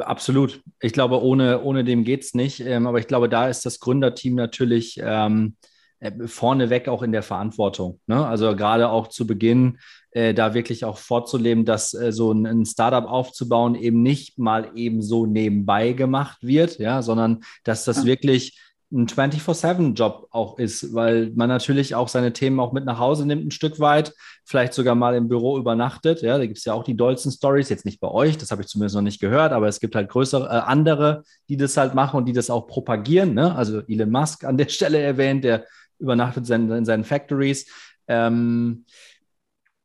Absolut. 0.00 0.62
Ich 0.80 0.92
glaube, 0.92 1.22
ohne, 1.22 1.62
ohne 1.62 1.84
dem 1.84 2.02
geht 2.02 2.24
es 2.24 2.34
nicht. 2.34 2.60
Ähm, 2.60 2.86
aber 2.86 2.98
ich 2.98 3.06
glaube, 3.06 3.28
da 3.28 3.48
ist 3.48 3.64
das 3.64 3.78
Gründerteam 3.78 4.34
natürlich 4.34 5.00
ähm, 5.00 5.56
äh, 6.00 6.26
vorneweg 6.26 6.88
auch 6.88 7.02
in 7.02 7.12
der 7.12 7.22
Verantwortung. 7.22 8.00
Ne? 8.06 8.26
Also 8.26 8.56
gerade 8.56 8.90
auch 8.90 9.06
zu 9.06 9.26
Beginn 9.26 9.78
äh, 10.10 10.34
da 10.34 10.54
wirklich 10.54 10.84
auch 10.84 10.98
vorzuleben, 10.98 11.64
dass 11.64 11.94
äh, 11.94 12.12
so 12.12 12.32
ein, 12.32 12.46
ein, 12.46 12.66
Startup 12.66 13.04
aufzubauen 13.04 13.74
eben 13.74 14.02
nicht 14.02 14.38
mal 14.38 14.72
eben 14.74 15.02
so 15.02 15.24
nebenbei 15.24 15.92
gemacht 15.92 16.38
wird, 16.42 16.78
ja, 16.78 17.00
sondern 17.02 17.44
dass 17.64 17.84
das 17.84 17.98
ja. 17.98 18.04
wirklich 18.04 18.60
ein 18.92 19.08
24-7-Job 19.08 20.28
auch 20.30 20.58
ist, 20.58 20.94
weil 20.94 21.32
man 21.34 21.48
natürlich 21.48 21.94
auch 21.96 22.06
seine 22.08 22.32
Themen 22.32 22.60
auch 22.60 22.72
mit 22.72 22.84
nach 22.84 22.98
Hause 22.98 23.26
nimmt, 23.26 23.44
ein 23.44 23.50
Stück 23.50 23.80
weit, 23.80 24.14
vielleicht 24.44 24.74
sogar 24.74 24.94
mal 24.94 25.16
im 25.16 25.28
Büro 25.28 25.58
übernachtet. 25.58 26.22
Ja, 26.22 26.38
da 26.38 26.46
gibt 26.46 26.58
es 26.58 26.64
ja 26.64 26.72
auch 26.72 26.84
die 26.84 26.96
dollsten 26.96 27.32
Stories, 27.32 27.68
jetzt 27.68 27.84
nicht 27.84 27.98
bei 27.98 28.08
euch, 28.08 28.38
das 28.38 28.52
habe 28.52 28.62
ich 28.62 28.68
zumindest 28.68 28.94
noch 28.94 29.02
nicht 29.02 29.20
gehört, 29.20 29.52
aber 29.52 29.66
es 29.66 29.80
gibt 29.80 29.96
halt 29.96 30.08
größere, 30.08 30.46
äh, 30.46 30.60
andere, 30.66 31.24
die 31.48 31.56
das 31.56 31.76
halt 31.76 31.94
machen 31.94 32.16
und 32.18 32.26
die 32.26 32.32
das 32.32 32.48
auch 32.48 32.68
propagieren. 32.68 33.34
Ne? 33.34 33.54
Also 33.56 33.80
Elon 33.88 34.10
Musk 34.10 34.44
an 34.44 34.56
der 34.56 34.68
Stelle 34.68 35.00
erwähnt, 35.00 35.42
der 35.42 35.64
übernachtet 35.98 36.48
in, 36.50 36.70
in 36.70 36.84
seinen 36.84 37.04
Factories. 37.04 37.66
Ähm, 38.06 38.84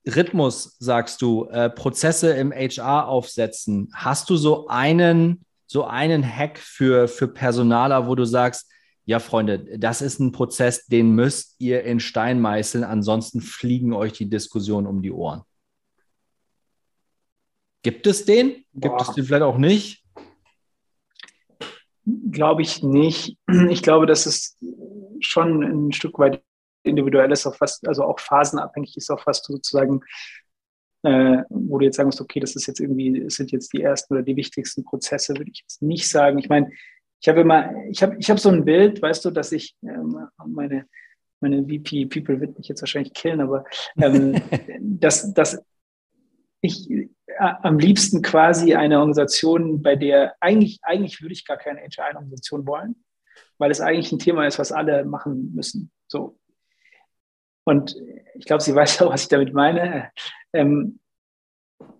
Rhythmus, 0.07 0.75
sagst 0.79 1.21
du, 1.21 1.45
äh, 1.49 1.69
Prozesse 1.69 2.33
im 2.33 2.51
HR 2.51 3.07
aufsetzen. 3.07 3.89
Hast 3.93 4.29
du 4.29 4.35
so 4.35 4.67
einen, 4.67 5.45
so 5.65 5.85
einen 5.85 6.23
Hack 6.23 6.57
für, 6.59 7.07
für 7.07 7.27
Personaler, 7.27 8.07
wo 8.07 8.15
du 8.15 8.25
sagst, 8.25 8.67
ja, 9.05 9.19
Freunde, 9.19 9.77
das 9.77 10.01
ist 10.01 10.19
ein 10.19 10.31
Prozess, 10.31 10.85
den 10.85 11.15
müsst 11.15 11.55
ihr 11.59 11.83
in 11.83 11.99
Stein 11.99 12.39
meißeln, 12.39 12.83
ansonsten 12.83 13.41
fliegen 13.41 13.93
euch 13.93 14.13
die 14.13 14.29
Diskussionen 14.29 14.87
um 14.87 15.01
die 15.01 15.11
Ohren. 15.11 15.41
Gibt 17.83 18.05
es 18.05 18.25
den? 18.25 18.63
Gibt 18.73 18.97
Boah. 18.97 19.01
es 19.01 19.13
den 19.13 19.25
vielleicht 19.25 19.43
auch 19.43 19.57
nicht? 19.57 20.05
Glaube 22.31 22.61
ich 22.61 22.83
nicht. 22.83 23.37
Ich 23.69 23.81
glaube, 23.81 24.05
dass 24.05 24.25
es 24.25 24.57
schon 25.19 25.63
ein 25.63 25.91
Stück 25.91 26.19
weit 26.19 26.43
individuell 26.83 27.31
ist, 27.31 27.43
fast, 27.55 27.87
also 27.87 28.03
auch 28.03 28.19
phasenabhängig 28.19 28.97
ist, 28.97 29.09
auch 29.11 29.19
fast 29.19 29.45
sozusagen, 29.45 30.01
äh, 31.03 31.43
wo 31.49 31.79
du 31.79 31.85
jetzt 31.85 31.97
sagen 31.97 32.07
musst, 32.07 32.21
okay, 32.21 32.39
das 32.39 32.55
ist 32.55 32.67
jetzt 32.67 32.79
irgendwie, 32.79 33.23
das 33.23 33.35
sind 33.35 33.51
jetzt 33.51 33.73
die 33.73 33.81
ersten 33.81 34.13
oder 34.13 34.23
die 34.23 34.35
wichtigsten 34.35 34.83
Prozesse, 34.83 35.35
würde 35.35 35.51
ich 35.51 35.61
jetzt 35.61 35.81
nicht 35.81 36.09
sagen. 36.09 36.39
Ich 36.39 36.49
meine, 36.49 36.71
ich 37.21 37.29
habe 37.29 37.41
immer, 37.41 37.71
ich 37.89 38.01
habe, 38.01 38.17
ich 38.17 38.29
habe 38.29 38.39
so 38.39 38.49
ein 38.49 38.65
Bild, 38.65 39.01
weißt 39.01 39.23
du, 39.23 39.29
dass 39.29 39.51
ich 39.51 39.75
ähm, 39.83 40.27
meine, 40.43 40.87
meine 41.39 41.63
VP 41.63 42.07
People 42.07 42.41
wird 42.41 42.57
mich 42.57 42.67
jetzt 42.67 42.81
wahrscheinlich 42.81 43.13
killen, 43.13 43.41
aber 43.41 43.63
ähm, 43.97 44.41
dass, 44.81 45.31
dass 45.33 45.63
ich 46.61 46.89
am 47.37 47.77
liebsten 47.77 48.23
quasi 48.23 48.73
eine 48.73 48.99
Organisation, 48.99 49.81
bei 49.83 49.95
der 49.95 50.35
eigentlich, 50.39 50.79
eigentlich 50.81 51.21
würde 51.21 51.33
ich 51.33 51.45
gar 51.45 51.57
keine 51.57 51.81
HR-Organisation 51.81 52.65
wollen, 52.65 53.03
weil 53.59 53.71
es 53.71 53.81
eigentlich 53.81 54.11
ein 54.11 54.19
Thema 54.19 54.47
ist, 54.47 54.59
was 54.59 54.71
alle 54.71 55.05
machen 55.05 55.53
müssen. 55.53 55.91
So. 56.07 56.39
Und 57.63 57.95
ich 58.33 58.45
glaube, 58.45 58.63
sie 58.63 58.73
weiß 58.75 59.01
auch, 59.03 59.13
was 59.13 59.23
ich 59.23 59.27
damit 59.27 59.53
meine. 59.53 60.11
Ähm, 60.53 60.99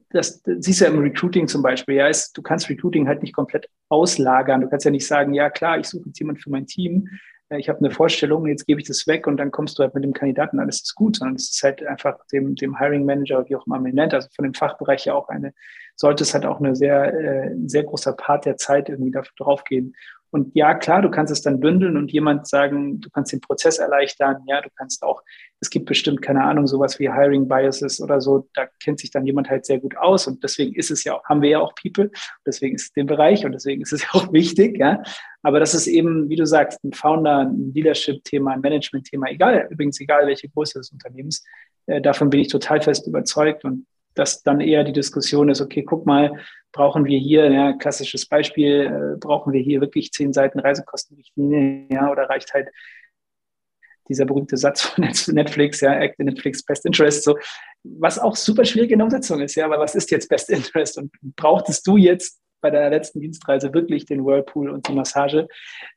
das, 0.09 0.41
das 0.41 0.65
siehst 0.65 0.81
du 0.81 0.85
ja 0.85 0.91
im 0.91 0.99
Recruiting 0.99 1.47
zum 1.47 1.61
Beispiel. 1.61 1.95
Ja, 1.95 2.07
ist, 2.07 2.35
du 2.35 2.41
kannst 2.41 2.69
Recruiting 2.69 3.07
halt 3.07 3.21
nicht 3.21 3.33
komplett 3.33 3.67
auslagern. 3.91 4.61
Du 4.61 4.69
kannst 4.69 4.85
ja 4.85 4.91
nicht 4.91 5.07
sagen, 5.07 5.33
ja 5.33 5.49
klar, 5.49 5.77
ich 5.79 5.87
suche 5.87 6.07
jetzt 6.07 6.19
jemanden 6.19 6.41
für 6.41 6.49
mein 6.49 6.65
Team, 6.65 7.09
ich 7.57 7.69
habe 7.69 7.79
eine 7.79 7.91
Vorstellung, 7.91 8.47
jetzt 8.47 8.65
gebe 8.65 8.79
ich 8.79 8.87
das 8.87 9.07
weg 9.07 9.27
und 9.27 9.37
dann 9.37 9.51
kommst 9.51 9.77
du 9.77 9.83
halt 9.83 9.93
mit 9.93 10.03
dem 10.03 10.13
Kandidaten, 10.13 10.59
alles 10.59 10.81
ist 10.81 10.95
gut, 10.95 11.17
sondern 11.17 11.35
es 11.35 11.51
ist 11.51 11.63
halt 11.63 11.85
einfach 11.85 12.17
dem, 12.31 12.55
dem 12.55 12.79
Hiring 12.79 13.05
Manager, 13.05 13.47
wie 13.47 13.55
auch 13.55 13.65
immer 13.67 13.79
man 13.79 13.93
nennt, 13.93 14.13
also 14.13 14.29
von 14.33 14.43
dem 14.43 14.53
Fachbereich 14.53 15.05
ja 15.05 15.13
auch 15.13 15.27
eine, 15.27 15.53
sollte 15.95 16.23
es 16.23 16.33
halt 16.33 16.45
auch 16.45 16.59
eine 16.59 16.75
sehr, 16.75 17.13
äh, 17.13 17.51
ein 17.51 17.67
sehr 17.67 17.83
großer 17.83 18.13
Part 18.13 18.45
der 18.45 18.57
Zeit 18.57 18.89
irgendwie 18.89 19.11
dafür 19.11 19.33
draufgehen. 19.37 19.95
Und 20.31 20.55
ja, 20.55 20.73
klar, 20.73 21.01
du 21.01 21.11
kannst 21.11 21.31
es 21.31 21.41
dann 21.41 21.59
bündeln 21.59 21.97
und 21.97 22.11
jemand 22.11 22.47
sagen, 22.47 23.01
du 23.01 23.09
kannst 23.09 23.33
den 23.33 23.41
Prozess 23.41 23.79
erleichtern. 23.79 24.37
Ja, 24.47 24.61
du 24.61 24.69
kannst 24.75 25.03
auch, 25.03 25.21
es 25.59 25.69
gibt 25.69 25.85
bestimmt, 25.85 26.21
keine 26.21 26.43
Ahnung, 26.43 26.67
sowas 26.67 26.99
wie 26.99 27.11
Hiring 27.11 27.47
Biases 27.49 28.01
oder 28.01 28.21
so. 28.21 28.47
Da 28.53 28.67
kennt 28.81 28.99
sich 28.99 29.11
dann 29.11 29.25
jemand 29.25 29.49
halt 29.49 29.65
sehr 29.65 29.79
gut 29.79 29.97
aus. 29.97 30.27
Und 30.27 30.41
deswegen 30.43 30.73
ist 30.73 30.89
es 30.89 31.03
ja 31.03 31.21
haben 31.25 31.41
wir 31.41 31.49
ja 31.49 31.59
auch 31.59 31.73
People. 31.75 32.09
Deswegen 32.45 32.75
ist 32.75 32.83
es 32.83 32.93
den 32.93 33.07
Bereich 33.07 33.45
und 33.45 33.51
deswegen 33.51 33.81
ist 33.81 33.91
es 33.91 34.03
ja 34.03 34.09
auch 34.13 34.31
wichtig. 34.31 34.77
Ja, 34.77 35.03
aber 35.43 35.59
das 35.59 35.73
ist 35.73 35.87
eben, 35.87 36.29
wie 36.29 36.35
du 36.35 36.45
sagst, 36.45 36.83
ein 36.83 36.93
Founder, 36.93 37.39
ein 37.39 37.73
Leadership-Thema, 37.73 38.51
ein 38.51 38.61
Management-Thema, 38.61 39.27
egal, 39.29 39.67
übrigens 39.69 39.99
egal, 39.99 40.27
welche 40.27 40.49
Größe 40.49 40.79
des 40.79 40.91
Unternehmens. 40.91 41.43
Äh, 41.87 42.01
davon 42.01 42.29
bin 42.29 42.39
ich 42.39 42.47
total 42.47 42.81
fest 42.81 43.07
überzeugt 43.07 43.65
und 43.65 43.85
dass 44.15 44.43
dann 44.43 44.61
eher 44.61 44.83
die 44.83 44.91
Diskussion 44.91 45.49
ist, 45.49 45.61
okay, 45.61 45.83
guck 45.83 46.05
mal, 46.05 46.39
brauchen 46.71 47.05
wir 47.05 47.19
hier, 47.19 47.51
ja, 47.51 47.73
klassisches 47.73 48.25
Beispiel, 48.25 49.15
äh, 49.15 49.19
brauchen 49.19 49.53
wir 49.53 49.61
hier 49.61 49.81
wirklich 49.81 50.11
zehn 50.11 50.33
Seiten 50.33 50.59
Reisekostenrichtlinie, 50.59 51.87
ja, 51.89 52.11
oder 52.11 52.29
reicht 52.29 52.53
halt 52.53 52.69
dieser 54.07 54.25
berühmte 54.25 54.57
Satz 54.57 54.81
von 54.81 55.03
Netflix, 55.27 55.81
ja, 55.81 55.93
Act 55.93 56.19
Netflix 56.19 56.63
Best 56.63 56.85
Interest, 56.85 57.23
so, 57.23 57.37
was 57.83 58.19
auch 58.19 58.35
super 58.35 58.65
schwierig 58.65 58.91
in 58.91 58.99
der 58.99 59.05
Umsetzung 59.05 59.41
ist, 59.41 59.55
ja, 59.55 59.65
aber 59.65 59.79
was 59.79 59.95
ist 59.95 60.11
jetzt 60.11 60.29
Best 60.29 60.49
Interest 60.49 60.97
und 60.97 61.11
brauchtest 61.35 61.85
du 61.87 61.97
jetzt 61.97 62.39
bei 62.61 62.69
deiner 62.69 62.91
letzten 62.91 63.19
Dienstreise 63.19 63.73
wirklich 63.73 64.05
den 64.05 64.23
Whirlpool 64.23 64.69
und 64.69 64.87
die 64.87 64.93
Massage 64.93 65.47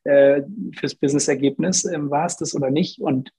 äh, 0.04 0.42
fürs 0.78 0.94
Business-Ergebnis? 0.94 1.84
Ähm, 1.84 2.10
war 2.10 2.26
es 2.26 2.36
das 2.36 2.54
oder 2.54 2.70
nicht? 2.70 3.00
Und 3.00 3.30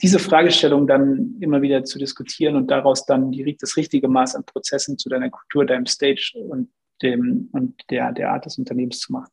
diese 0.00 0.18
Fragestellung 0.18 0.86
dann 0.86 1.36
immer 1.40 1.62
wieder 1.62 1.84
zu 1.84 1.98
diskutieren 1.98 2.56
und 2.56 2.70
daraus 2.70 3.04
dann 3.04 3.32
die, 3.32 3.56
das 3.58 3.76
richtige 3.76 4.08
Maß 4.08 4.36
an 4.36 4.44
Prozessen 4.44 4.96
zu 4.96 5.08
deiner 5.08 5.30
Kultur, 5.30 5.66
deinem 5.66 5.86
Stage 5.86 6.34
und 6.36 6.70
dem 7.02 7.48
und 7.52 7.82
der, 7.90 8.12
der 8.12 8.30
Art 8.32 8.46
des 8.46 8.58
Unternehmens 8.58 9.00
zu 9.00 9.12
machen. 9.12 9.30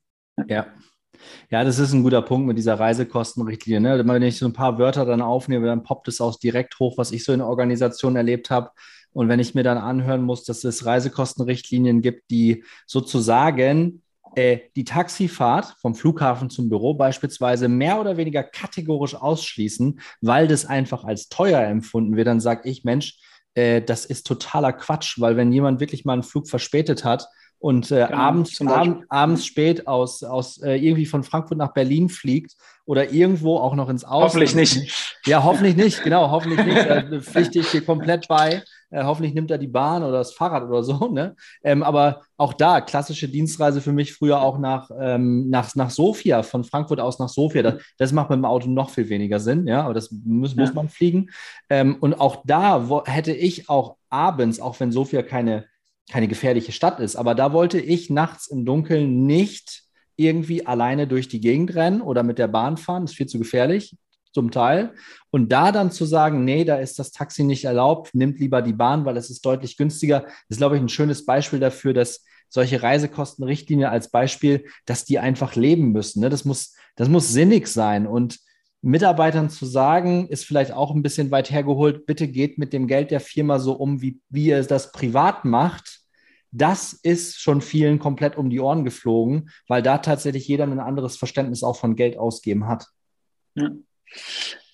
Ja. 0.48 0.67
Ja, 1.50 1.63
das 1.63 1.79
ist 1.79 1.93
ein 1.93 2.03
guter 2.03 2.22
Punkt 2.22 2.45
mit 2.45 2.57
dieser 2.57 2.77
Reisekostenrichtlinie. 2.77 3.79
Ne? 3.79 4.05
Wenn 4.05 4.22
ich 4.22 4.38
so 4.38 4.45
ein 4.45 4.53
paar 4.53 4.77
Wörter 4.77 5.05
dann 5.05 5.22
aufnehme, 5.22 5.65
dann 5.65 5.81
poppt 5.81 6.10
es 6.10 6.19
auch 6.19 6.38
direkt 6.38 6.77
hoch, 6.79 6.98
was 6.98 7.13
ich 7.13 7.24
so 7.24 7.31
in 7.31 7.39
der 7.39 7.48
Organisation 7.48 8.17
erlebt 8.17 8.50
habe. 8.50 8.72
Und 9.13 9.29
wenn 9.29 9.39
ich 9.39 9.55
mir 9.55 9.63
dann 9.63 9.77
anhören 9.77 10.24
muss, 10.24 10.43
dass 10.43 10.65
es 10.65 10.86
Reisekostenrichtlinien 10.86 12.01
gibt, 12.01 12.29
die 12.31 12.65
sozusagen 12.86 14.03
äh, 14.36 14.60
die 14.75 14.84
Taxifahrt 14.84 15.75
vom 15.80 15.96
Flughafen 15.96 16.50
zum 16.50 16.70
Büro 16.70 16.94
beispielsweise 16.94 17.68
mehr 17.68 18.00
oder 18.00 18.18
weniger 18.18 18.44
kategorisch 18.44 19.15
ausschließen, 19.15 20.00
weil 20.22 20.48
das 20.48 20.65
einfach 20.65 21.04
als 21.04 21.30
teuer 21.30 21.62
empfunden 21.62 22.15
wird, 22.15 22.27
dann 22.27 22.39
sage 22.39 22.70
ich, 22.70 22.84
Mensch, 22.84 23.20
äh, 23.54 23.82
das 23.82 24.06
ist 24.06 24.27
totaler 24.27 24.74
Quatsch, 24.74 25.20
weil 25.20 25.38
wenn 25.38 25.51
jemand 25.51 25.80
wirklich 25.80 26.06
mal 26.06 26.13
einen 26.13 26.24
Flug 26.24 26.48
verspätet 26.48 27.04
hat, 27.04 27.27
und 27.65 27.89
äh, 27.89 28.06
genau, 28.06 28.18
abends, 28.18 28.62
abend, 28.62 29.06
abends 29.10 29.46
spät 29.46 29.88
aus, 29.88 30.24
aus 30.24 30.62
äh, 30.62 30.75
irgendwie 30.75 31.06
von 31.06 31.24
Frankfurt 31.24 31.58
nach 31.58 31.74
Berlin 31.74 32.10
fliegt 32.10 32.56
oder 32.86 33.12
irgendwo 33.12 33.58
auch 33.58 33.76
noch 33.76 33.89
ins 33.89 34.04
Ausland. 34.04 34.26
Hoffentlich 34.26 34.56
nicht. 34.56 35.15
Ja, 35.26 35.43
hoffentlich 35.43 35.76
nicht, 35.76 36.04
genau, 36.04 36.30
hoffentlich 36.30 36.63
nicht. 36.63 36.78
Da 36.88 37.19
pflichte 37.21 37.60
ich 37.60 37.69
hier 37.69 37.84
komplett 37.84 38.28
bei. 38.28 38.62
Äh, 38.95 39.03
hoffentlich 39.03 39.34
nimmt 39.34 39.51
er 39.51 39.58
die 39.58 39.67
Bahn 39.67 40.03
oder 40.03 40.19
das 40.19 40.34
Fahrrad 40.34 40.63
oder 40.63 40.81
so. 40.84 41.10
Ne? 41.15 41.36
Ähm, 41.63 41.84
aber 41.84 42.21
auch 42.38 42.53
da, 42.53 42.79
klassische 42.79 43.27
Dienstreise 43.27 43.81
für 43.81 43.91
mich 43.91 44.13
früher 44.13 44.41
auch 44.41 44.58
nach, 44.58 44.89
ähm, 44.97 45.49
nach, 45.49 45.75
nach 45.75 45.89
Sofia, 45.89 46.43
von 46.43 46.63
Frankfurt 46.63 47.01
aus 47.01 47.19
nach 47.19 47.29
Sofia. 47.29 47.62
Das, 47.62 47.75
das, 47.97 48.13
macht 48.13 48.29
mit 48.29 48.38
dem 48.38 48.45
Auto 48.45 48.69
noch 48.69 48.89
viel 48.89 49.10
weniger 49.10 49.39
Sinn, 49.39 49.67
ja, 49.67 49.84
aber 49.84 49.93
das 49.93 50.12
muss, 50.12 50.55
ja. 50.55 50.62
muss 50.62 50.73
man 50.73 50.88
fliegen. 50.88 51.29
Ähm, 51.69 51.97
und 51.99 52.13
auch 52.13 52.43
da 52.45 52.88
wo, 52.89 53.03
hätte 53.05 53.34
ich 53.34 53.69
auch 53.69 53.97
abends, 54.10 54.62
auch 54.62 54.79
wenn 54.79 54.91
Sofia 54.91 55.21
keine, 55.21 55.65
keine 56.10 56.27
gefährliche 56.29 56.71
Stadt 56.71 56.99
ist, 56.99 57.17
aber 57.17 57.36
da 57.36 57.51
wollte 57.51 57.79
ich 57.79 58.10
nachts 58.10 58.47
im 58.47 58.65
Dunkeln 58.65 59.25
nicht 59.25 59.84
irgendwie 60.15 60.65
alleine 60.65 61.08
durch 61.08 61.27
die 61.27 61.41
Gegend 61.41 61.75
rennen 61.75 62.01
oder 62.01 62.23
mit 62.23 62.39
der 62.39 62.47
Bahn 62.47 62.77
fahren, 62.77 63.03
das 63.03 63.12
ist 63.12 63.17
viel 63.17 63.27
zu 63.27 63.39
gefährlich 63.39 63.97
zum 64.36 64.52
Teil. 64.52 64.93
Und 65.32 65.52
da 65.52 65.71
dann 65.71 65.91
zu 65.91 66.06
sagen, 66.06 66.43
nee, 66.43 66.65
da 66.65 66.76
ist 66.76 67.00
das 67.00 67.12
Taxi 67.12 67.43
nicht 67.43 67.63
erlaubt, 67.63 68.13
nimmt 68.13 68.38
lieber 68.38 68.62
die 68.62 68.74
Bahn, 68.74 69.06
weil 69.06 69.15
es 69.15 69.30
ist 69.30 69.45
deutlich 69.45 69.78
günstiger, 69.78 70.26
ist, 70.50 70.58
glaube 70.58 70.76
ich, 70.76 70.82
ein 70.82 70.89
schönes 70.89 71.26
Beispiel 71.26 71.60
dafür, 71.60 71.93
dass 71.93 72.26
solche 72.50 72.84
Reisekostenrichtlinien 72.84 73.89
als 73.89 74.12
Beispiel, 74.12 74.65
dass 74.86 75.06
die 75.06 75.19
einfach 75.19 75.56
leben 75.56 75.93
müssen. 75.93 76.19
Ne? 76.19 76.30
Das, 76.30 76.43
muss, 76.43 76.76
das 76.98 77.08
muss 77.08 77.30
sinnig 77.30 77.67
sein. 77.67 78.08
Und 78.08 78.39
Mitarbeitern 78.82 79.50
zu 79.50 79.65
sagen, 79.65 80.28
ist 80.28 80.45
vielleicht 80.45 80.74
auch 80.74 80.93
ein 80.93 81.02
bisschen 81.02 81.32
weit 81.32 81.50
hergeholt, 81.50 82.06
bitte 82.06 82.28
geht 82.28 82.58
mit 82.58 82.74
dem 82.74 82.88
Geld 82.88 83.10
der 83.10 83.21
Firma 83.21 83.58
so 83.58 83.71
um, 83.71 84.02
wie, 84.02 84.19
wie 84.30 84.48
ihr 84.48 84.62
das 84.63 84.91
privat 84.91 85.45
macht. 85.45 86.02
Das 86.52 86.91
ist 86.91 87.39
schon 87.39 87.62
vielen 87.62 88.00
komplett 88.00 88.38
um 88.38 88.50
die 88.50 88.60
Ohren 88.60 88.84
geflogen, 88.84 89.50
weil 89.69 89.82
da 89.82 89.98
tatsächlich 89.98 90.48
jeder 90.48 90.65
ein 90.65 90.80
anderes 90.80 91.15
Verständnis 91.15 91.63
auch 91.63 91.78
von 91.78 91.95
Geld 91.95 92.17
ausgeben 92.17 92.67
hat. 92.67 92.88
Ja. 93.56 93.71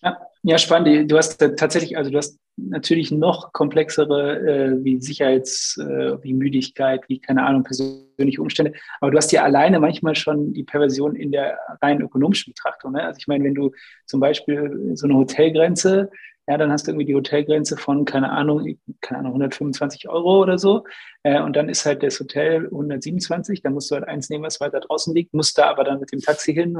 Ja, 0.01 0.17
ja, 0.43 0.57
spannend. 0.57 1.11
Du 1.11 1.17
hast 1.17 1.37
tatsächlich, 1.37 1.97
also 1.97 2.09
du 2.09 2.17
hast 2.17 2.39
natürlich 2.57 3.11
noch 3.11 3.53
komplexere 3.53 4.39
äh, 4.39 4.83
wie 4.83 4.99
Sicherheits-, 4.99 5.77
äh, 5.77 6.21
wie 6.23 6.33
Müdigkeit, 6.33 7.01
wie 7.07 7.19
keine 7.19 7.43
Ahnung, 7.43 7.63
persönliche 7.63 8.41
Umstände. 8.41 8.73
Aber 8.99 9.11
du 9.11 9.17
hast 9.17 9.31
ja 9.31 9.43
alleine 9.43 9.79
manchmal 9.79 10.15
schon 10.15 10.53
die 10.53 10.63
Perversion 10.63 11.15
in 11.15 11.31
der 11.31 11.57
rein 11.81 12.01
ökonomischen 12.01 12.53
Betrachtung. 12.53 12.93
Ne? 12.93 13.03
Also 13.03 13.17
ich 13.19 13.27
meine, 13.27 13.43
wenn 13.43 13.55
du 13.55 13.71
zum 14.05 14.19
Beispiel 14.19 14.91
so 14.95 15.07
eine 15.07 15.15
Hotelgrenze 15.15 16.09
ja, 16.47 16.57
dann 16.57 16.71
hast 16.71 16.87
du 16.87 16.91
irgendwie 16.91 17.05
die 17.05 17.15
Hotelgrenze 17.15 17.77
von, 17.77 18.03
keine 18.03 18.31
Ahnung, 18.31 18.77
keine 18.99 19.19
Ahnung, 19.19 19.33
125 19.33 20.09
Euro 20.09 20.41
oder 20.41 20.57
so. 20.57 20.85
Äh, 21.23 21.41
und 21.41 21.55
dann 21.55 21.69
ist 21.69 21.85
halt 21.85 22.01
das 22.03 22.19
Hotel 22.19 22.65
127, 22.65 23.61
dann 23.61 23.73
musst 23.73 23.91
du 23.91 23.95
halt 23.95 24.07
eins 24.07 24.29
nehmen, 24.29 24.43
was 24.43 24.59
weiter 24.59 24.79
draußen 24.79 25.13
liegt, 25.13 25.33
musst 25.33 25.57
da 25.57 25.69
aber 25.69 25.83
dann 25.83 25.99
mit 25.99 26.11
dem 26.11 26.19
Taxi 26.19 26.53
hin, 26.53 26.77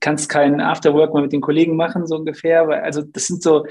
kannst 0.00 0.28
keinen 0.28 0.60
Afterwork 0.60 1.14
mal 1.14 1.22
mit 1.22 1.32
den 1.32 1.40
Kollegen 1.40 1.76
machen, 1.76 2.06
so 2.06 2.16
ungefähr. 2.16 2.68
Also 2.68 3.02
das 3.02 3.26
sind 3.28 3.42
so, 3.42 3.64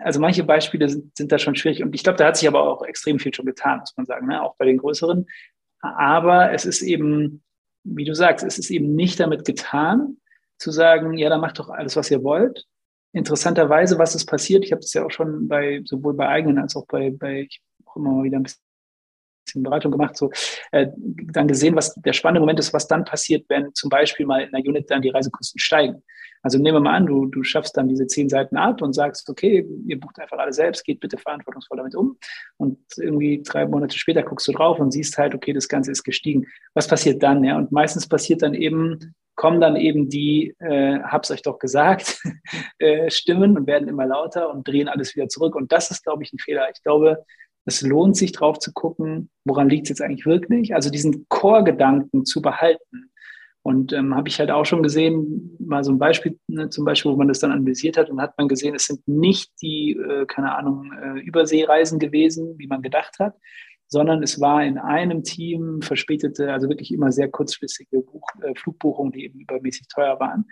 also 0.00 0.20
manche 0.20 0.42
Beispiele 0.42 0.88
sind, 0.88 1.16
sind 1.16 1.30
da 1.30 1.38
schon 1.38 1.54
schwierig. 1.54 1.82
Und 1.82 1.94
ich 1.94 2.02
glaube, 2.02 2.18
da 2.18 2.26
hat 2.26 2.36
sich 2.36 2.48
aber 2.48 2.62
auch 2.62 2.82
extrem 2.82 3.18
viel 3.20 3.32
schon 3.32 3.46
getan, 3.46 3.78
muss 3.78 3.96
man 3.96 4.06
sagen, 4.06 4.26
ne? 4.26 4.42
auch 4.42 4.56
bei 4.56 4.64
den 4.64 4.78
größeren. 4.78 5.26
Aber 5.80 6.52
es 6.52 6.64
ist 6.64 6.82
eben, 6.82 7.42
wie 7.84 8.04
du 8.04 8.14
sagst, 8.14 8.44
es 8.44 8.58
ist 8.58 8.70
eben 8.70 8.94
nicht 8.94 9.20
damit 9.20 9.44
getan, 9.44 10.16
zu 10.58 10.72
sagen, 10.72 11.16
ja, 11.16 11.30
dann 11.30 11.40
macht 11.40 11.58
doch 11.58 11.70
alles, 11.70 11.96
was 11.96 12.10
ihr 12.10 12.22
wollt, 12.22 12.66
interessanterweise, 13.12 13.98
was 13.98 14.14
ist 14.14 14.26
passiert, 14.26 14.64
ich 14.64 14.72
habe 14.72 14.80
es 14.80 14.92
ja 14.92 15.04
auch 15.04 15.10
schon 15.10 15.48
bei, 15.48 15.82
sowohl 15.84 16.14
bei 16.14 16.28
eigenen 16.28 16.58
als 16.58 16.76
auch 16.76 16.86
bei, 16.86 17.10
bei 17.10 17.42
ich 17.42 17.60
auch 17.84 17.96
immer 17.96 18.12
mal 18.12 18.24
wieder 18.24 18.38
ein 18.38 18.44
bisschen 18.44 18.62
Beratung 19.54 19.92
gemacht, 19.92 20.16
so 20.16 20.30
äh, 20.72 20.88
dann 20.96 21.48
gesehen, 21.48 21.76
was 21.76 21.94
der 21.94 22.12
spannende 22.12 22.40
Moment 22.40 22.58
ist, 22.58 22.72
was 22.72 22.88
dann 22.88 23.04
passiert, 23.04 23.44
wenn 23.48 23.74
zum 23.74 23.90
Beispiel 23.90 24.26
mal 24.26 24.42
in 24.42 24.54
einer 24.54 24.66
Unit 24.66 24.90
dann 24.90 25.02
die 25.02 25.10
Reisekosten 25.10 25.58
steigen. 25.58 26.02
Also 26.42 26.58
nehmen 26.58 26.76
wir 26.76 26.80
mal 26.80 26.96
an, 26.96 27.06
du, 27.06 27.26
du 27.26 27.42
schaffst 27.42 27.76
dann 27.76 27.88
diese 27.88 28.06
zehn 28.06 28.28
Seiten 28.28 28.56
ab 28.56 28.80
und 28.80 28.94
sagst, 28.94 29.28
okay, 29.28 29.66
ihr 29.86 30.00
bucht 30.00 30.18
einfach 30.18 30.38
alle 30.38 30.52
selbst, 30.52 30.84
geht 30.84 31.00
bitte 31.00 31.18
verantwortungsvoll 31.18 31.76
damit 31.76 31.94
um. 31.94 32.16
Und 32.56 32.78
irgendwie 32.96 33.42
drei 33.42 33.66
Monate 33.66 33.98
später 33.98 34.22
guckst 34.22 34.48
du 34.48 34.52
drauf 34.52 34.78
und 34.78 34.90
siehst 34.90 35.18
halt, 35.18 35.34
okay, 35.34 35.52
das 35.52 35.68
Ganze 35.68 35.90
ist 35.90 36.02
gestiegen. 36.02 36.46
Was 36.72 36.88
passiert 36.88 37.22
dann? 37.22 37.44
Ja? 37.44 37.56
Und 37.58 37.72
meistens 37.72 38.08
passiert 38.08 38.40
dann 38.40 38.54
eben, 38.54 39.14
kommen 39.34 39.60
dann 39.60 39.76
eben 39.76 40.08
die, 40.08 40.54
äh, 40.60 41.00
hab's 41.00 41.30
euch 41.30 41.42
doch 41.42 41.58
gesagt, 41.58 42.22
äh, 42.78 43.10
Stimmen 43.10 43.58
und 43.58 43.66
werden 43.66 43.88
immer 43.88 44.06
lauter 44.06 44.50
und 44.50 44.66
drehen 44.66 44.88
alles 44.88 45.14
wieder 45.14 45.28
zurück. 45.28 45.54
Und 45.54 45.72
das 45.72 45.90
ist, 45.90 46.04
glaube 46.04 46.22
ich, 46.22 46.32
ein 46.32 46.38
Fehler. 46.38 46.68
Ich 46.74 46.82
glaube, 46.82 47.22
es 47.64 47.82
lohnt 47.82 48.16
sich 48.16 48.32
drauf 48.32 48.58
zu 48.58 48.72
gucken, 48.72 49.30
woran 49.44 49.68
liegt 49.68 49.84
es 49.84 49.90
jetzt 49.90 50.02
eigentlich 50.02 50.26
wirklich? 50.26 50.74
Also 50.74 50.90
diesen 50.90 51.26
Core-Gedanken 51.28 52.24
zu 52.24 52.40
behalten 52.40 53.10
und 53.62 53.92
ähm, 53.92 54.14
habe 54.14 54.28
ich 54.28 54.38
halt 54.38 54.50
auch 54.50 54.64
schon 54.64 54.82
gesehen, 54.82 55.56
mal 55.58 55.84
so 55.84 55.92
ein 55.92 55.98
Beispiel, 55.98 56.38
ne, 56.46 56.70
zum 56.70 56.84
Beispiel, 56.84 57.12
wo 57.12 57.16
man 57.16 57.28
das 57.28 57.40
dann 57.40 57.52
analysiert 57.52 57.98
hat, 57.98 58.08
und 58.08 58.20
hat 58.20 58.36
man 58.38 58.48
gesehen, 58.48 58.74
es 58.74 58.86
sind 58.86 59.06
nicht 59.06 59.50
die, 59.60 59.92
äh, 59.92 60.24
keine 60.26 60.56
Ahnung, 60.56 60.90
äh, 60.92 61.20
Überseereisen 61.20 61.98
gewesen, 61.98 62.54
wie 62.56 62.66
man 62.66 62.80
gedacht 62.80 63.18
hat, 63.18 63.34
sondern 63.86 64.22
es 64.22 64.40
war 64.40 64.64
in 64.64 64.78
einem 64.78 65.24
Team 65.24 65.82
verspätete, 65.82 66.52
also 66.52 66.68
wirklich 66.68 66.92
immer 66.92 67.12
sehr 67.12 67.28
kurzfristige 67.28 68.00
Buch, 68.00 68.26
äh, 68.42 68.54
Flugbuchungen, 68.54 69.12
die 69.12 69.24
eben 69.24 69.40
übermäßig 69.40 69.88
teuer 69.88 70.18
waren. 70.18 70.46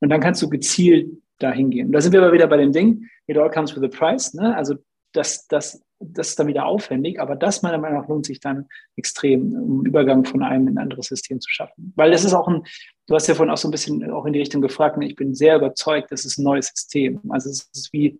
Und 0.00 0.10
dann 0.10 0.20
kannst 0.20 0.42
du 0.42 0.48
gezielt 0.50 1.10
dahin 1.38 1.70
gehen. 1.70 1.86
Und 1.86 1.92
da 1.92 2.00
sind 2.00 2.12
wir 2.12 2.22
aber 2.22 2.32
wieder 2.32 2.46
bei 2.46 2.56
dem 2.58 2.72
Ding, 2.72 3.06
it 3.26 3.38
all 3.38 3.50
comes 3.50 3.74
with 3.74 3.82
a 3.82 3.88
price. 3.88 4.34
Ne? 4.34 4.54
Also 4.54 4.74
das, 5.12 5.46
das 5.48 5.82
das 6.00 6.30
ist 6.30 6.38
dann 6.38 6.46
wieder 6.46 6.64
aufwendig, 6.64 7.20
aber 7.20 7.36
das 7.36 7.62
meiner 7.62 7.78
Meinung 7.78 8.00
nach 8.00 8.08
lohnt 8.08 8.24
sich 8.24 8.40
dann 8.40 8.66
extrem, 8.96 9.52
um 9.54 9.84
Übergang 9.84 10.24
von 10.24 10.42
einem 10.42 10.66
in 10.66 10.78
ein 10.78 10.84
anderes 10.84 11.06
System 11.06 11.40
zu 11.40 11.50
schaffen. 11.50 11.92
Weil 11.94 12.10
das 12.10 12.24
ist 12.24 12.32
auch 12.32 12.48
ein, 12.48 12.62
du 13.06 13.14
hast 13.14 13.26
ja 13.26 13.34
vorhin 13.34 13.52
auch 13.52 13.58
so 13.58 13.68
ein 13.68 13.70
bisschen 13.70 14.10
auch 14.10 14.24
in 14.24 14.32
die 14.32 14.38
Richtung 14.38 14.62
gefragt, 14.62 14.96
ich 15.02 15.14
bin 15.14 15.34
sehr 15.34 15.56
überzeugt, 15.56 16.10
das 16.10 16.24
ist 16.24 16.38
ein 16.38 16.44
neues 16.44 16.68
System. 16.68 17.20
Also 17.28 17.50
es 17.50 17.68
ist 17.74 17.92
wie, 17.92 18.18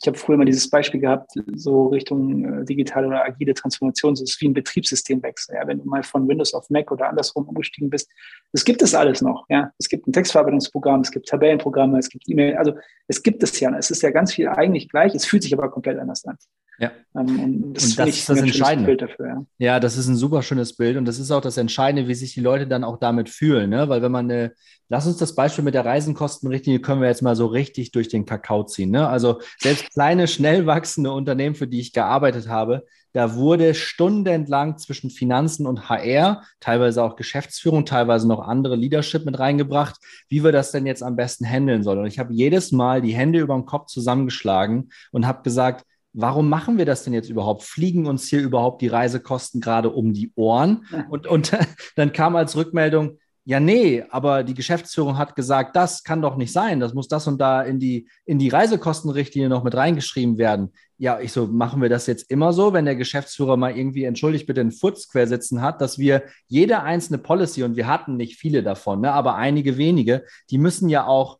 ich 0.00 0.06
habe 0.06 0.16
früher 0.16 0.36
mal 0.36 0.44
dieses 0.44 0.70
Beispiel 0.70 1.00
gehabt, 1.00 1.32
so 1.54 1.88
Richtung 1.88 2.60
äh, 2.60 2.64
digitale 2.64 3.08
oder 3.08 3.24
agile 3.24 3.52
Transformation, 3.52 4.14
so 4.14 4.22
ist 4.22 4.40
wie 4.40 4.48
ein 4.48 4.54
Betriebssystemwechsel. 4.54 5.56
Ja, 5.56 5.66
wenn 5.66 5.78
du 5.78 5.84
mal 5.86 6.04
von 6.04 6.28
Windows 6.28 6.54
auf 6.54 6.70
Mac 6.70 6.92
oder 6.92 7.08
andersrum 7.08 7.48
umgestiegen 7.48 7.90
bist, 7.90 8.08
das 8.52 8.64
gibt 8.64 8.80
es 8.80 8.94
alles 8.94 9.22
noch. 9.22 9.44
Ja, 9.48 9.72
es 9.78 9.88
gibt 9.88 10.06
ein 10.06 10.12
Textverarbeitungsprogramm, 10.12 11.00
es 11.00 11.10
gibt 11.10 11.28
Tabellenprogramme, 11.28 11.98
es 11.98 12.08
gibt 12.08 12.28
E-Mail, 12.28 12.56
also 12.56 12.74
es 13.08 13.22
gibt 13.22 13.42
es 13.42 13.58
ja. 13.58 13.76
Es 13.76 13.90
ist 13.90 14.02
ja 14.02 14.10
ganz 14.10 14.32
viel 14.32 14.48
eigentlich 14.48 14.88
gleich, 14.88 15.14
es 15.14 15.26
fühlt 15.26 15.42
sich 15.42 15.52
aber 15.52 15.68
komplett 15.68 15.98
anders 15.98 16.24
an. 16.24 16.36
Ja. 16.78 16.92
Ähm, 17.16 17.64
und 17.64 17.74
das, 17.74 17.84
und 17.84 17.98
das 17.98 18.08
ist 18.08 18.28
das 18.28 18.40
Entscheidende. 18.40 18.86
Bild 18.86 19.02
dafür, 19.02 19.26
ja. 19.26 19.46
ja. 19.58 19.80
das 19.80 19.96
ist 19.96 20.06
ein 20.06 20.16
super 20.16 20.42
schönes 20.42 20.76
Bild 20.76 20.96
und 20.96 21.04
das 21.06 21.18
ist 21.18 21.30
auch 21.30 21.40
das 21.40 21.56
Entscheidende, 21.56 22.08
wie 22.08 22.14
sich 22.14 22.34
die 22.34 22.40
Leute 22.40 22.66
dann 22.66 22.84
auch 22.84 22.98
damit 22.98 23.28
fühlen. 23.28 23.70
Ne? 23.70 23.88
Weil 23.88 24.02
wenn 24.02 24.12
man 24.12 24.30
eine, 24.30 24.52
lass 24.88 25.06
uns 25.06 25.16
das 25.16 25.34
Beispiel 25.34 25.64
mit 25.64 25.74
der 25.74 25.84
Reisenkostenrichtlinie, 25.84 26.80
können 26.80 27.00
wir 27.00 27.08
jetzt 27.08 27.22
mal 27.22 27.36
so 27.36 27.46
richtig 27.46 27.90
durch 27.90 28.08
den 28.08 28.26
Kakao 28.26 28.64
ziehen. 28.64 28.90
Ne? 28.90 29.08
Also 29.08 29.40
selbst 29.58 29.92
kleine, 29.92 30.28
schnell 30.28 30.66
wachsende 30.66 31.12
Unternehmen, 31.12 31.56
für 31.56 31.66
die 31.66 31.80
ich 31.80 31.92
gearbeitet 31.92 32.48
habe, 32.48 32.84
da 33.12 33.34
wurde 33.34 33.74
stundenlang 33.74 34.76
zwischen 34.78 35.10
Finanzen 35.10 35.66
und 35.66 35.88
HR, 35.88 36.42
teilweise 36.60 37.02
auch 37.02 37.16
Geschäftsführung, 37.16 37.86
teilweise 37.86 38.28
noch 38.28 38.46
andere 38.46 38.76
Leadership 38.76 39.24
mit 39.24 39.38
reingebracht, 39.38 39.96
wie 40.28 40.44
wir 40.44 40.52
das 40.52 40.72
denn 40.72 40.86
jetzt 40.86 41.02
am 41.02 41.16
besten 41.16 41.46
handeln 41.46 41.82
sollen. 41.82 42.00
Und 42.00 42.06
ich 42.06 42.18
habe 42.18 42.34
jedes 42.34 42.70
Mal 42.70 43.00
die 43.00 43.14
Hände 43.14 43.40
über 43.40 43.54
den 43.54 43.64
Kopf 43.64 43.86
zusammengeschlagen 43.86 44.90
und 45.10 45.26
habe 45.26 45.42
gesagt, 45.42 45.84
warum 46.12 46.48
machen 46.48 46.78
wir 46.78 46.86
das 46.86 47.04
denn 47.04 47.12
jetzt 47.12 47.30
überhaupt? 47.30 47.62
Fliegen 47.62 48.06
uns 48.06 48.28
hier 48.28 48.40
überhaupt 48.40 48.82
die 48.82 48.88
Reisekosten 48.88 49.60
gerade 49.60 49.90
um 49.90 50.12
die 50.12 50.32
Ohren? 50.34 50.86
Und, 51.10 51.26
und 51.26 51.52
dann 51.96 52.12
kam 52.12 52.36
als 52.36 52.56
Rückmeldung, 52.56 53.18
ja, 53.48 53.60
nee, 53.60 54.04
aber 54.10 54.44
die 54.44 54.52
Geschäftsführung 54.52 55.16
hat 55.16 55.34
gesagt, 55.34 55.74
das 55.74 56.02
kann 56.02 56.20
doch 56.20 56.36
nicht 56.36 56.52
sein. 56.52 56.80
Das 56.80 56.92
muss 56.92 57.08
das 57.08 57.26
und 57.26 57.40
da 57.40 57.62
in 57.62 57.78
die, 57.78 58.06
in 58.26 58.38
die 58.38 58.50
Reisekostenrichtlinie 58.50 59.48
noch 59.48 59.64
mit 59.64 59.74
reingeschrieben 59.74 60.36
werden. 60.36 60.74
Ja, 60.98 61.18
ich 61.18 61.32
so, 61.32 61.46
machen 61.46 61.80
wir 61.80 61.88
das 61.88 62.06
jetzt 62.06 62.30
immer 62.30 62.52
so, 62.52 62.74
wenn 62.74 62.84
der 62.84 62.96
Geschäftsführer 62.96 63.56
mal 63.56 63.74
irgendwie, 63.74 64.04
entschuldigt 64.04 64.46
bitte, 64.46 64.60
einen 64.60 64.70
Foots 64.70 65.08
quersitzen 65.08 65.62
hat, 65.62 65.80
dass 65.80 65.98
wir 65.98 66.24
jede 66.46 66.82
einzelne 66.82 67.16
Policy, 67.16 67.62
und 67.62 67.76
wir 67.76 67.86
hatten 67.86 68.18
nicht 68.18 68.36
viele 68.38 68.62
davon, 68.62 69.00
ne, 69.00 69.12
aber 69.12 69.36
einige 69.36 69.78
wenige, 69.78 70.26
die 70.50 70.58
müssen 70.58 70.90
ja 70.90 71.06
auch 71.06 71.38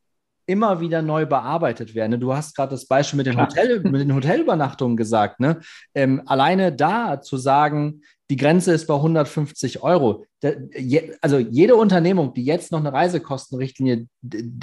immer 0.49 0.81
wieder 0.81 1.03
neu 1.03 1.27
bearbeitet 1.27 1.95
werden. 1.95 2.19
Du 2.19 2.35
hast 2.35 2.57
gerade 2.57 2.71
das 2.71 2.87
Beispiel 2.87 3.19
mit 3.19 3.27
den, 3.27 3.41
Hotel, 3.41 3.81
mit 3.85 4.01
den 4.01 4.15
Hotelübernachtungen 4.15 4.97
gesagt. 4.97 5.41
Ne? 5.41 5.61
Ähm, 5.95 6.23
alleine 6.27 6.73
da 6.73 7.21
zu 7.21 7.37
sagen, 7.37 8.01
die 8.31 8.37
Grenze 8.37 8.73
ist 8.73 8.87
bei 8.87 8.95
150 8.95 9.83
Euro. 9.83 10.25
also 11.21 11.39
jede 11.39 11.77
Unternehmung, 11.77 12.35
die 12.35 12.45
jetzt 12.45 12.73
noch 12.73 12.81
eine 12.81 12.93
Reisekostenrichtlinie 12.93 14.07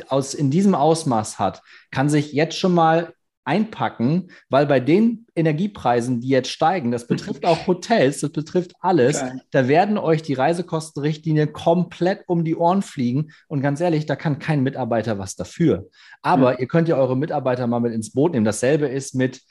aus, 0.07 0.33
in 0.33 0.51
diesem 0.51 0.75
Ausmaß 0.75 1.39
hat, 1.39 1.61
kann 1.91 2.09
sich 2.09 2.33
jetzt 2.33 2.57
schon 2.57 2.73
mal 2.73 3.13
einpacken, 3.45 4.31
weil 4.49 4.65
bei 4.65 4.79
den 4.79 5.27
Energiepreisen, 5.35 6.19
die 6.19 6.29
jetzt 6.29 6.49
steigen, 6.49 6.91
das 6.91 7.07
betrifft 7.07 7.45
auch 7.45 7.67
Hotels, 7.67 8.19
das 8.21 8.31
betrifft 8.31 8.73
alles, 8.79 9.21
okay. 9.21 9.39
da 9.51 9.67
werden 9.67 9.97
euch 9.97 10.23
die 10.23 10.33
Reisekostenrichtlinien 10.33 11.53
komplett 11.53 12.23
um 12.27 12.43
die 12.43 12.55
Ohren 12.55 12.81
fliegen. 12.81 13.31
Und 13.47 13.61
ganz 13.61 13.79
ehrlich, 13.79 14.07
da 14.07 14.15
kann 14.15 14.39
kein 14.39 14.63
Mitarbeiter 14.63 15.19
was 15.19 15.35
dafür. 15.35 15.87
Aber 16.23 16.53
mhm. 16.53 16.57
ihr 16.59 16.67
könnt 16.67 16.87
ja 16.87 16.97
eure 16.97 17.15
Mitarbeiter 17.15 17.67
mal 17.67 17.79
mit 17.79 17.93
ins 17.93 18.11
Boot 18.11 18.33
nehmen. 18.33 18.45
Dasselbe 18.45 18.87
ist 18.87 19.13
mit, 19.13 19.41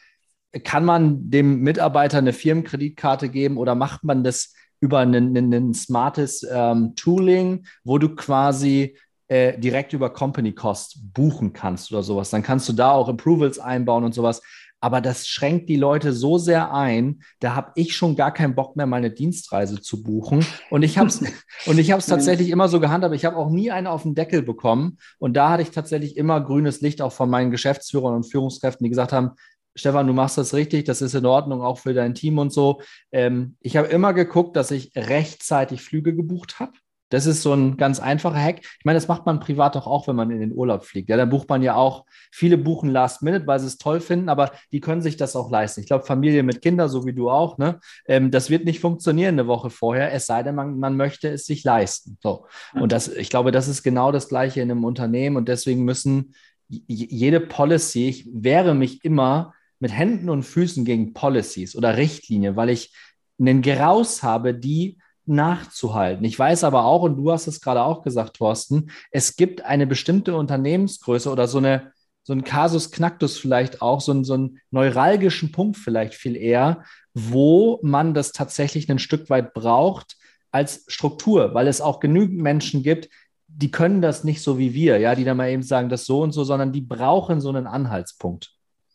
kann 0.64 0.84
man 0.84 1.30
dem 1.30 1.60
Mitarbeiter 1.60 2.18
eine 2.18 2.32
Firmenkreditkarte 2.32 3.28
geben 3.28 3.56
oder 3.56 3.76
macht 3.76 4.02
man 4.02 4.24
das 4.24 4.54
über 4.80 4.98
ein 4.98 5.72
smartes 5.72 6.46
ähm, 6.50 6.94
Tooling, 6.96 7.64
wo 7.84 7.98
du 7.98 8.14
quasi 8.14 8.98
äh, 9.34 9.58
direkt 9.58 9.92
über 9.92 10.10
Company 10.10 10.52
Cost 10.52 11.12
buchen 11.12 11.52
kannst 11.52 11.90
oder 11.90 12.04
sowas. 12.04 12.30
Dann 12.30 12.44
kannst 12.44 12.68
du 12.68 12.72
da 12.72 12.92
auch 12.92 13.08
Approvals 13.08 13.58
einbauen 13.58 14.04
und 14.04 14.14
sowas. 14.14 14.40
Aber 14.80 15.00
das 15.00 15.26
schränkt 15.26 15.68
die 15.68 15.76
Leute 15.76 16.12
so 16.12 16.38
sehr 16.38 16.72
ein, 16.72 17.20
da 17.40 17.56
habe 17.56 17.72
ich 17.74 17.96
schon 17.96 18.14
gar 18.14 18.32
keinen 18.32 18.54
Bock 18.54 18.76
mehr, 18.76 18.86
meine 18.86 19.10
Dienstreise 19.10 19.80
zu 19.80 20.04
buchen. 20.04 20.46
Und 20.70 20.84
ich 20.84 20.98
habe 20.98 21.08
es 21.08 21.20
und 21.66 21.78
ich 21.78 21.90
habe 21.90 21.98
es 21.98 22.06
tatsächlich 22.06 22.48
immer 22.48 22.68
so 22.68 22.78
gehandhabt. 22.78 23.14
Ich 23.16 23.24
habe 23.24 23.36
auch 23.36 23.50
nie 23.50 23.72
eine 23.72 23.90
auf 23.90 24.04
den 24.04 24.14
Deckel 24.14 24.42
bekommen. 24.42 24.98
Und 25.18 25.34
da 25.34 25.50
hatte 25.50 25.64
ich 25.64 25.70
tatsächlich 25.72 26.16
immer 26.16 26.40
grünes 26.40 26.80
Licht 26.80 27.02
auch 27.02 27.12
von 27.12 27.28
meinen 27.28 27.50
Geschäftsführern 27.50 28.14
und 28.14 28.30
Führungskräften, 28.30 28.84
die 28.84 28.90
gesagt 28.90 29.12
haben, 29.12 29.32
Stefan, 29.74 30.06
du 30.06 30.12
machst 30.12 30.38
das 30.38 30.54
richtig, 30.54 30.84
das 30.84 31.02
ist 31.02 31.14
in 31.14 31.26
Ordnung, 31.26 31.60
auch 31.60 31.80
für 31.80 31.92
dein 31.92 32.14
Team 32.14 32.38
und 32.38 32.52
so. 32.52 32.80
Ähm, 33.10 33.56
ich 33.58 33.76
habe 33.76 33.88
immer 33.88 34.14
geguckt, 34.14 34.54
dass 34.54 34.70
ich 34.70 34.92
rechtzeitig 34.94 35.82
Flüge 35.82 36.14
gebucht 36.14 36.60
habe. 36.60 36.74
Das 37.14 37.26
ist 37.26 37.42
so 37.42 37.52
ein 37.52 37.76
ganz 37.76 38.00
einfacher 38.00 38.40
Hack. 38.40 38.60
Ich 38.60 38.84
meine, 38.84 38.96
das 38.96 39.08
macht 39.08 39.24
man 39.24 39.38
privat 39.38 39.76
doch 39.76 39.86
auch, 39.86 40.08
wenn 40.08 40.16
man 40.16 40.30
in 40.30 40.40
den 40.40 40.52
Urlaub 40.52 40.84
fliegt. 40.84 41.08
Ja, 41.08 41.16
da 41.16 41.24
bucht 41.24 41.48
man 41.48 41.62
ja 41.62 41.76
auch, 41.76 42.04
viele 42.32 42.58
buchen 42.58 42.90
Last 42.90 43.22
Minute, 43.22 43.46
weil 43.46 43.60
sie 43.60 43.68
es 43.68 43.78
toll 43.78 44.00
finden, 44.00 44.28
aber 44.28 44.50
die 44.72 44.80
können 44.80 45.00
sich 45.00 45.16
das 45.16 45.36
auch 45.36 45.50
leisten. 45.50 45.80
Ich 45.80 45.86
glaube, 45.86 46.04
Familie 46.04 46.42
mit 46.42 46.60
Kindern, 46.60 46.88
so 46.88 47.06
wie 47.06 47.12
du 47.12 47.30
auch, 47.30 47.56
ne, 47.56 47.78
ähm, 48.06 48.30
das 48.30 48.50
wird 48.50 48.64
nicht 48.64 48.80
funktionieren 48.80 49.34
eine 49.34 49.46
Woche 49.46 49.70
vorher, 49.70 50.12
es 50.12 50.26
sei 50.26 50.42
denn, 50.42 50.56
man, 50.56 50.78
man 50.78 50.96
möchte 50.96 51.28
es 51.28 51.46
sich 51.46 51.62
leisten. 51.62 52.18
So. 52.20 52.46
Und 52.74 52.90
das, 52.90 53.08
ich 53.08 53.30
glaube, 53.30 53.52
das 53.52 53.68
ist 53.68 53.82
genau 53.82 54.10
das 54.10 54.28
Gleiche 54.28 54.60
in 54.60 54.70
einem 54.70 54.84
Unternehmen 54.84 55.36
und 55.36 55.48
deswegen 55.48 55.84
müssen 55.84 56.34
jede 56.68 57.40
Policy, 57.40 58.08
ich 58.08 58.28
wehre 58.32 58.74
mich 58.74 59.04
immer 59.04 59.54
mit 59.78 59.92
Händen 59.92 60.30
und 60.30 60.42
Füßen 60.42 60.84
gegen 60.84 61.12
Policies 61.12 61.76
oder 61.76 61.96
Richtlinien, 61.96 62.56
weil 62.56 62.70
ich 62.70 62.92
einen 63.38 63.62
Geraus 63.62 64.22
habe, 64.22 64.54
die 64.54 64.98
nachzuhalten. 65.26 66.24
Ich 66.24 66.38
weiß 66.38 66.64
aber 66.64 66.84
auch, 66.84 67.02
und 67.02 67.16
du 67.16 67.32
hast 67.32 67.46
es 67.46 67.60
gerade 67.60 67.82
auch 67.82 68.02
gesagt, 68.02 68.36
Thorsten, 68.36 68.90
es 69.10 69.36
gibt 69.36 69.62
eine 69.62 69.86
bestimmte 69.86 70.36
Unternehmensgröße 70.36 71.30
oder 71.30 71.48
so 71.48 71.58
eine 71.58 71.92
so 72.24 72.32
ein 72.32 72.42
Kasus 72.42 72.90
Knacktus 72.90 73.38
vielleicht 73.38 73.82
auch, 73.82 74.00
so, 74.00 74.12
ein, 74.12 74.24
so 74.24 74.34
einen 74.34 74.58
neuralgischen 74.70 75.52
Punkt 75.52 75.76
vielleicht 75.76 76.14
viel 76.14 76.36
eher, 76.36 76.82
wo 77.12 77.78
man 77.82 78.14
das 78.14 78.32
tatsächlich 78.32 78.90
ein 78.90 78.98
Stück 78.98 79.28
weit 79.30 79.52
braucht 79.52 80.16
als 80.50 80.84
Struktur, 80.88 81.52
weil 81.52 81.68
es 81.68 81.80
auch 81.80 82.00
genügend 82.00 82.38
Menschen 82.38 82.82
gibt, 82.82 83.10
die 83.46 83.70
können 83.70 84.00
das 84.00 84.24
nicht 84.24 84.40
so 84.40 84.58
wie 84.58 84.72
wir, 84.72 84.98
ja, 84.98 85.14
die 85.14 85.24
dann 85.24 85.36
mal 85.36 85.50
eben 85.50 85.62
sagen, 85.62 85.90
das 85.90 86.06
so 86.06 86.22
und 86.22 86.32
so, 86.32 86.44
sondern 86.44 86.72
die 86.72 86.80
brauchen 86.80 87.40
so 87.40 87.50
einen 87.50 87.66
Anhaltspunkt. 87.66 88.52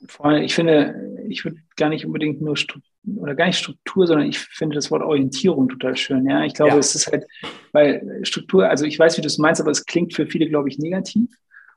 Vor 0.08 0.26
allem, 0.26 0.44
ich 0.44 0.56
finde, 0.56 0.96
ich 1.28 1.46
würde 1.46 1.58
gar 1.76 1.90
nicht 1.90 2.06
unbedingt 2.06 2.42
nur 2.42 2.58
oder 3.18 3.36
gar 3.36 3.48
nicht 3.48 3.58
Struktur, 3.58 4.08
sondern 4.08 4.28
ich 4.28 4.40
finde 4.40 4.76
das 4.76 4.92
Wort 4.92 5.04
Orientierung 5.04 5.70
total 5.70 5.96
schön. 5.96 6.28
Ja, 6.30 6.44
ich 6.44 6.54
glaube, 6.54 6.74
ja. 6.74 6.78
es 6.78 6.96
ist 6.96 7.12
halt, 7.12 7.26
weil 7.72 8.20
Struktur, 8.24 8.70
also 8.70 8.86
ich 8.86 9.00
weiß, 9.00 9.18
wie 9.18 9.22
du 9.22 9.28
es 9.28 9.38
meinst, 9.38 9.62
aber 9.62 9.72
es 9.72 9.86
klingt 9.86 10.14
für 10.14 10.28
viele, 10.28 10.48
glaube 10.48 10.70
ich, 10.70 10.78
negativ. 10.80 11.30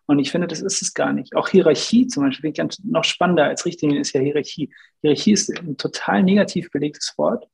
Und 0.06 0.18
ich 0.18 0.30
finde, 0.30 0.48
das 0.48 0.60
ist 0.60 0.82
es 0.82 0.94
gar 0.94 1.12
nicht. 1.12 1.34
Auch 1.36 1.48
Hierarchie 1.48 2.06
zum 2.06 2.24
Beispiel, 2.24 2.42
finde 2.42 2.52
ich 2.52 2.58
ganz 2.58 2.84
noch 2.84 3.04
spannender 3.04 3.44
als 3.44 3.64
Richtlinien 3.64 4.00
ist 4.00 4.12
ja 4.12 4.20
Hierarchie. 4.20 4.70
Hierarchie 5.00 5.32
ist 5.32 5.50
ein 5.60 5.76
total 5.76 6.22
negativ 6.22 6.70
belegtes 6.70 7.14
Wort. 7.16 7.46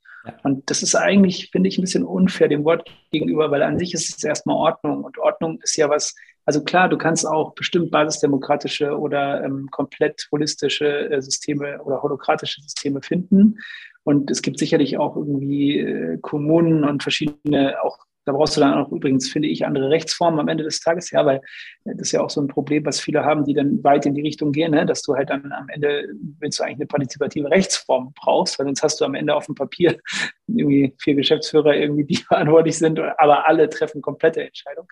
Und 0.43 0.69
das 0.69 0.83
ist 0.83 0.95
eigentlich, 0.95 1.51
finde 1.51 1.69
ich, 1.69 1.79
ein 1.79 1.83
bisschen 1.83 2.05
unfair 2.05 2.49
dem 2.49 2.65
Wort 2.65 2.91
gegenüber, 3.11 3.51
weil 3.51 3.63
an 3.63 3.79
sich 3.79 3.95
ist 3.95 4.17
es 4.17 4.25
erstmal 4.25 4.57
Ordnung. 4.57 5.05
Und 5.05 5.19
Ordnung 5.19 5.61
ist 5.63 5.77
ja 5.77 5.89
was, 5.89 6.15
also 6.49 6.65
klar, 6.65 6.89
du 6.89 6.97
kannst 6.97 7.27
auch 7.27 7.53
bestimmt 7.53 7.91
basisdemokratische 7.91 8.99
oder 8.99 9.45
ähm, 9.45 9.69
komplett 9.71 10.29
holistische 10.33 11.11
äh, 11.11 11.21
Systeme 11.21 11.83
oder 11.83 12.01
holokratische 12.01 12.63
Systeme 12.63 13.03
finden. 13.03 13.59
Und 14.03 14.31
es 14.31 14.41
gibt 14.41 14.59
sicherlich 14.59 14.97
auch 14.97 15.15
irgendwie 15.15 15.79
äh, 15.79 16.17
Kommunen 16.23 16.85
und 16.85 17.03
verschiedene, 17.03 17.77
auch 17.83 17.99
da 18.25 18.33
brauchst 18.33 18.57
du 18.57 18.63
dann 18.63 18.73
auch 18.73 18.91
übrigens, 18.91 19.31
finde 19.31 19.49
ich, 19.49 19.67
andere 19.67 19.91
Rechtsformen 19.91 20.41
am 20.41 20.49
Ende 20.49 20.65
des 20.65 20.81
Tages, 20.81 21.11
ja, 21.11 21.27
weil 21.27 21.43
das 21.85 21.99
ist 21.99 22.13
ja 22.13 22.23
auch 22.23 22.31
so 22.31 22.41
ein 22.41 22.49
Problem, 22.49 22.87
was 22.87 22.99
viele 22.99 23.27
haben, 23.27 23.45
die 23.45 23.53
dann 23.53 23.85
weit 23.85 24.07
in 24.07 24.15
die 24.15 24.23
Richtung 24.23 24.53
gehen, 24.53 24.71
ne? 24.71 24.87
dass 24.87 25.03
du 25.03 25.17
halt 25.17 25.29
dann 25.29 25.53
am 25.53 25.69
Ende, 25.69 26.09
willst 26.39 26.61
du 26.61 26.65
eigentlich 26.65 26.77
eine 26.77 26.87
partizipative 26.87 27.51
Rechtsform 27.51 28.15
brauchst, 28.15 28.59
weil 28.59 28.65
sonst 28.65 28.83
hast 28.83 29.03
du 29.03 29.05
am 29.05 29.15
Ende 29.15 29.35
auf 29.35 29.45
dem 29.45 29.55
Papier 29.55 29.99
irgendwie 30.47 30.95
vier 30.99 31.15
Geschäftsführer 31.15 31.77
irgendwie, 31.77 32.05
die 32.05 32.17
verantwortlich 32.27 32.79
sind, 32.79 32.99
aber 32.99 33.47
alle 33.47 33.69
treffen 33.69 34.01
komplette 34.01 34.43
Entscheidungen. 34.43 34.89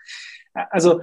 Also 0.53 1.01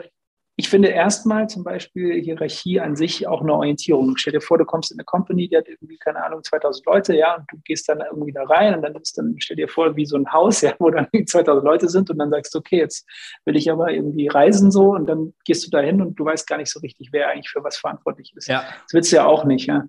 ich 0.56 0.68
finde 0.68 0.88
erstmal 0.88 1.48
zum 1.48 1.64
Beispiel 1.64 2.20
Hierarchie 2.22 2.78
an 2.78 2.94
sich 2.94 3.26
auch 3.26 3.40
eine 3.40 3.52
Orientierung. 3.52 4.16
Stell 4.16 4.34
dir 4.34 4.40
vor, 4.40 4.56
du 4.56 4.64
kommst 4.64 4.92
in 4.92 4.98
eine 4.98 5.04
Company, 5.04 5.48
die 5.48 5.56
hat 5.56 5.68
irgendwie, 5.68 5.98
keine 5.98 6.24
Ahnung, 6.24 6.44
2000 6.44 6.86
Leute, 6.86 7.16
ja, 7.16 7.36
und 7.36 7.44
du 7.50 7.56
gehst 7.64 7.88
dann 7.88 8.00
irgendwie 8.00 8.32
da 8.32 8.44
rein 8.44 8.74
und 8.74 8.82
dann 8.82 8.94
ist 8.94 9.18
dann, 9.18 9.34
stell 9.38 9.56
dir 9.56 9.66
vor, 9.66 9.96
wie 9.96 10.06
so 10.06 10.16
ein 10.16 10.32
Haus, 10.32 10.60
ja, 10.62 10.74
wo 10.78 10.90
dann 10.90 11.08
2000 11.12 11.64
Leute 11.64 11.88
sind 11.88 12.08
und 12.08 12.18
dann 12.18 12.30
sagst 12.30 12.54
du, 12.54 12.60
okay, 12.60 12.78
jetzt 12.78 13.04
will 13.44 13.56
ich 13.56 13.70
aber 13.70 13.90
irgendwie 13.90 14.28
reisen 14.28 14.70
so 14.70 14.90
und 14.90 15.06
dann 15.06 15.34
gehst 15.44 15.66
du 15.66 15.70
da 15.70 15.80
hin 15.80 16.00
und 16.00 16.14
du 16.14 16.24
weißt 16.24 16.46
gar 16.46 16.58
nicht 16.58 16.70
so 16.70 16.78
richtig, 16.80 17.08
wer 17.10 17.30
eigentlich 17.30 17.50
für 17.50 17.64
was 17.64 17.76
verantwortlich 17.76 18.32
ist. 18.36 18.46
Ja. 18.46 18.64
Das 18.84 18.94
willst 18.94 19.10
du 19.10 19.16
ja 19.16 19.26
auch 19.26 19.44
nicht, 19.44 19.66
ja. 19.66 19.88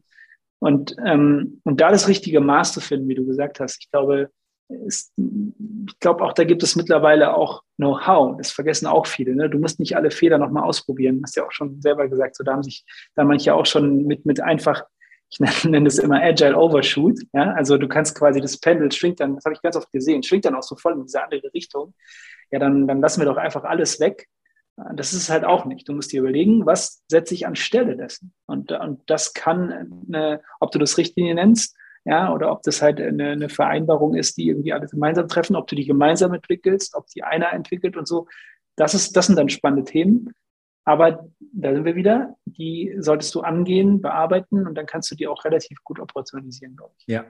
Und, 0.57 0.95
ähm, 1.05 1.61
und 1.63 1.79
da 1.79 1.91
das 1.91 2.07
richtige 2.07 2.39
Maß 2.39 2.73
zu 2.73 2.81
finden, 2.81 3.07
wie 3.07 3.15
du 3.15 3.25
gesagt 3.25 3.59
hast, 3.59 3.77
ich 3.81 3.91
glaube, 3.91 4.31
ist, 4.67 5.13
ich 5.17 5.99
glaube 5.99 6.23
auch, 6.23 6.33
da 6.33 6.43
gibt 6.43 6.63
es 6.63 6.75
mittlerweile 6.75 7.35
auch 7.35 7.63
Know-how. 7.77 8.37
Das 8.37 8.51
vergessen 8.51 8.87
auch 8.87 9.05
viele. 9.05 9.35
Ne? 9.35 9.49
Du 9.49 9.59
musst 9.59 9.79
nicht 9.79 9.95
alle 9.95 10.11
Fehler 10.11 10.37
nochmal 10.37 10.63
ausprobieren. 10.63 11.21
Hast 11.23 11.35
ja 11.35 11.45
auch 11.45 11.51
schon 11.51 11.81
selber 11.81 12.07
gesagt. 12.07 12.35
So, 12.35 12.43
da 12.43 12.53
haben 12.53 12.63
sich 12.63 12.85
da 13.15 13.23
manche 13.23 13.53
auch 13.53 13.65
schon 13.65 14.05
mit, 14.05 14.25
mit 14.25 14.41
einfach 14.41 14.83
ich 15.29 15.39
nenne 15.65 15.87
es 15.87 15.97
immer 15.97 16.21
Agile 16.21 16.57
Overshoot. 16.57 17.19
Ja? 17.33 17.53
Also 17.53 17.77
du 17.77 17.87
kannst 17.87 18.17
quasi 18.17 18.41
das 18.41 18.57
Pendel 18.59 18.91
schwingt 18.91 19.19
dann, 19.19 19.35
das 19.35 19.45
habe 19.45 19.53
ich 19.55 19.61
ganz 19.61 19.75
oft 19.75 19.91
gesehen, 19.91 20.23
schwingt 20.23 20.45
dann 20.45 20.55
auch 20.55 20.63
so 20.63 20.75
voll 20.75 20.93
in 20.93 21.03
diese 21.03 21.23
andere 21.23 21.53
Richtung. 21.53 21.93
Ja, 22.51 22.59
dann, 22.59 22.87
dann 22.87 23.01
lassen 23.01 23.21
wir 23.21 23.25
doch 23.25 23.37
einfach 23.37 23.63
alles 23.63 23.99
weg. 23.99 24.27
Das 24.93 25.13
ist 25.13 25.29
halt 25.29 25.45
auch 25.45 25.65
nicht. 25.65 25.87
Du 25.87 25.93
musst 25.93 26.11
dir 26.11 26.19
überlegen, 26.21 26.65
was 26.65 27.03
setze 27.07 27.33
ich 27.33 27.47
anstelle 27.47 27.95
dessen? 27.95 28.33
Und, 28.45 28.71
und 28.73 29.01
das 29.09 29.33
kann, 29.33 30.03
eine, 30.07 30.41
ob 30.59 30.71
du 30.71 30.79
das 30.79 30.97
Richtlinie 30.97 31.33
nennst, 31.33 31.77
ja, 32.05 32.31
oder 32.31 32.51
ob 32.51 32.61
das 32.61 32.81
halt 32.81 33.01
eine, 33.01 33.31
eine 33.31 33.49
Vereinbarung 33.49 34.15
ist, 34.15 34.37
die 34.37 34.47
irgendwie 34.47 34.73
alle 34.73 34.87
gemeinsam 34.87 35.27
treffen, 35.27 35.55
ob 35.55 35.67
du 35.67 35.75
die 35.75 35.85
gemeinsam 35.85 36.33
entwickelst, 36.33 36.95
ob 36.95 37.07
die 37.07 37.23
einer 37.23 37.51
entwickelt 37.51 37.97
und 37.97 38.07
so. 38.07 38.27
Das 38.75 38.93
ist, 38.93 39.17
das 39.17 39.25
sind 39.27 39.37
dann 39.37 39.49
spannende 39.49 39.85
Themen. 39.85 40.31
Aber 40.83 41.27
da 41.39 41.73
sind 41.73 41.83
wir 41.83 41.95
wieder, 41.95 42.35
die 42.45 42.95
solltest 42.99 43.33
du 43.33 43.41
angehen, 43.41 44.01
bearbeiten 44.01 44.67
und 44.67 44.75
dann 44.75 44.85
kannst 44.85 45.09
du 45.09 45.15
die 45.15 45.27
auch 45.27 45.43
relativ 45.43 45.83
gut 45.83 45.99
operationalisieren, 45.99 46.75
glaube 46.75 46.93
ich. 46.99 47.05
Ja, 47.07 47.25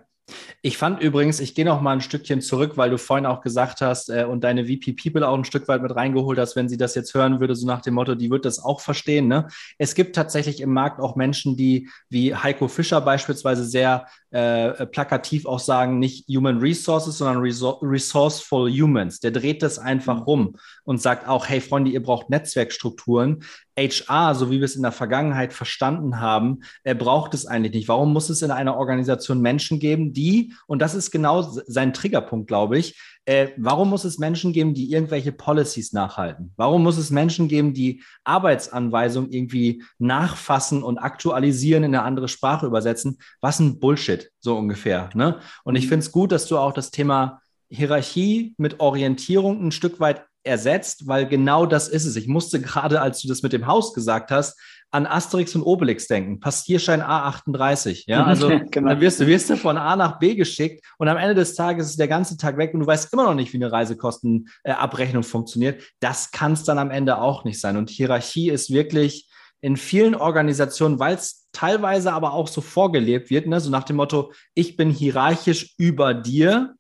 ich 0.62 0.78
fand 0.78 1.02
übrigens, 1.02 1.40
ich 1.40 1.54
gehe 1.54 1.66
noch 1.66 1.82
mal 1.82 1.94
ein 1.94 2.02
Stückchen 2.02 2.42
zurück, 2.42 2.78
weil 2.78 2.90
du 2.90 2.98
vorhin 2.98 3.28
auch 3.28 3.42
gesagt 3.42 3.82
hast 3.82 4.10
äh, 4.10 4.26
und 4.26 4.44
deine 4.44 4.66
VP 4.66 4.94
People 4.94 5.28
auch 5.28 5.38
ein 5.38 5.46
Stück 5.46 5.68
weit 5.68 5.84
mit 5.84 5.96
reingeholt 5.96 6.40
hast, 6.40 6.56
wenn 6.56 6.68
sie 6.68 6.78
das 6.78 6.96
jetzt 6.96 7.14
hören 7.14 7.40
würde, 7.40 7.56
so 7.56 7.68
nach 7.68 7.82
dem 7.82 7.94
Motto, 7.94 8.16
die 8.16 8.32
wird 8.32 8.46
das 8.46 8.64
auch 8.64 8.80
verstehen. 8.80 9.28
Ne? 9.28 9.48
Es 9.78 9.94
gibt 9.94 10.16
tatsächlich 10.16 10.62
im 10.62 10.74
Markt 10.74 11.00
auch 11.00 11.16
Menschen, 11.16 11.56
die 11.56 11.90
wie 12.10 12.34
Heiko 12.34 12.68
Fischer 12.68 13.02
beispielsweise 13.02 13.64
sehr 13.64 14.08
äh, 14.36 14.86
plakativ 14.88 15.46
auch 15.46 15.60
sagen, 15.60 15.98
nicht 15.98 16.28
Human 16.28 16.58
Resources, 16.58 17.20
sondern 17.20 17.38
Resourceful 17.38 18.70
Humans. 18.70 19.22
Der 19.22 19.32
dreht 19.32 19.64
das 19.64 19.80
einfach 19.80 20.18
mhm. 20.18 20.24
rum 20.24 20.56
und 20.84 21.02
sagt 21.02 21.26
auch, 21.26 21.48
hey 21.48 21.62
Freunde, 21.62 21.90
ihr 21.92 22.04
braucht 22.04 22.30
Netzwerkstrukturen. 22.30 23.44
HR, 23.78 24.36
so 24.36 24.52
wie 24.52 24.58
wir 24.58 24.66
es 24.66 24.76
in 24.76 24.82
der 24.82 24.92
Vergangenheit 24.92 25.54
verstanden 25.54 26.20
haben, 26.20 26.64
äh, 26.84 26.94
braucht 26.94 27.34
es 27.34 27.46
eigentlich 27.46 27.74
nicht. 27.74 27.88
Warum 27.88 28.12
muss 28.12 28.30
es 28.30 28.42
in 28.42 28.52
einer 28.52 28.76
Organisation 28.76 29.40
Menschen 29.40 29.80
geben, 29.80 30.12
die, 30.12 30.54
und 30.68 30.82
das 30.82 30.96
ist 30.96 31.12
genau 31.12 31.42
sein 31.42 31.94
Triggerpunkt, 31.94 32.48
glaube 32.48 32.78
ich, 32.78 33.00
äh, 33.26 33.50
warum 33.58 33.90
muss 33.90 34.04
es 34.04 34.20
Menschen 34.20 34.54
geben, 34.54 34.74
die 34.74 34.92
irgendwelche 34.92 35.32
Policies 35.32 35.94
nachhalten? 35.94 36.54
Warum 36.58 36.84
muss 36.84 36.98
es 36.98 37.10
Menschen 37.10 37.48
geben, 37.48 37.74
die 37.74 38.04
Arbeitsanweisungen 38.24 39.32
irgendwie 39.32 39.84
nachfassen 39.98 40.84
und 40.84 41.00
aktualisieren, 41.00 41.84
in 41.84 41.96
eine 41.96 42.04
andere 42.04 42.28
Sprache 42.28 42.68
übersetzen? 42.68 43.18
Was 43.42 43.60
ein 43.60 43.80
Bullshit, 43.80 44.32
so 44.40 44.56
ungefähr. 44.56 45.10
Ne? 45.16 45.40
Und 45.64 45.76
ich 45.76 45.86
mhm. 45.86 45.90
finde 45.90 46.06
es 46.06 46.12
gut, 46.12 46.32
dass 46.32 46.48
du 46.48 46.58
auch 46.58 46.74
das 46.74 46.92
Thema 46.92 47.42
Hierarchie 47.70 48.54
mit 48.58 48.80
Orientierung 48.80 49.66
ein 49.66 49.72
Stück 49.72 50.00
weit 50.00 50.24
ersetzt, 50.44 51.08
weil 51.08 51.28
genau 51.28 51.66
das 51.66 51.88
ist 51.88 52.06
es. 52.06 52.16
Ich 52.16 52.28
musste 52.28 52.62
gerade, 52.62 53.02
als 53.02 53.22
du 53.22 53.28
das 53.28 53.42
mit 53.42 53.54
dem 53.54 53.66
Haus 53.66 53.94
gesagt 53.94 54.32
hast, 54.32 54.60
an 54.92 55.06
Asterix 55.06 55.56
und 55.56 55.64
Obelix 55.64 56.08
denken. 56.08 56.40
Passierschein 56.40 57.02
A38. 57.02 58.04
Ja, 58.08 58.24
also 58.24 58.48
genau. 58.72 58.90
dann 58.90 59.02
wirst 59.02 59.20
du, 59.20 59.28
wirst 59.28 59.50
du 59.50 59.58
von 59.58 59.78
A 59.78 59.96
nach 59.96 60.20
B 60.20 60.36
geschickt 60.36 60.86
und 60.98 61.08
am 61.08 61.18
Ende 61.18 61.36
des 61.36 61.56
Tages 61.56 61.90
ist 61.90 62.00
der 62.00 62.08
ganze 62.08 62.38
Tag 62.38 62.58
weg 62.58 62.74
und 62.74 62.82
du 62.82 62.88
weißt 62.88 63.12
immer 63.12 63.26
noch 63.26 63.36
nicht, 63.36 63.52
wie 63.54 63.58
eine 63.58 63.72
Reisekostenabrechnung 63.72 65.24
funktioniert. 65.24 65.84
Das 66.00 66.32
kann 66.32 66.54
es 66.54 66.64
dann 66.64 66.78
am 66.78 66.92
Ende 66.92 67.18
auch 67.18 67.44
nicht 67.44 67.60
sein. 67.60 67.78
Und 67.78 67.90
Hierarchie 67.90 68.50
ist 68.50 68.72
wirklich 68.72 69.30
in 69.62 69.78
vielen 69.78 70.16
Organisationen, 70.16 71.00
weil 71.00 71.16
es 71.16 71.48
teilweise 71.52 72.14
aber 72.14 72.34
auch 72.34 72.48
so 72.48 72.62
vorgelebt 72.62 73.30
wird, 73.30 73.48
ne? 73.48 73.60
so 73.60 73.70
nach 73.70 73.84
dem 73.84 73.96
Motto, 73.96 74.32
ich 74.54 74.76
bin 74.76 74.92
hierarchisch 74.92 75.74
über 75.78 76.14
dir. 76.14 76.76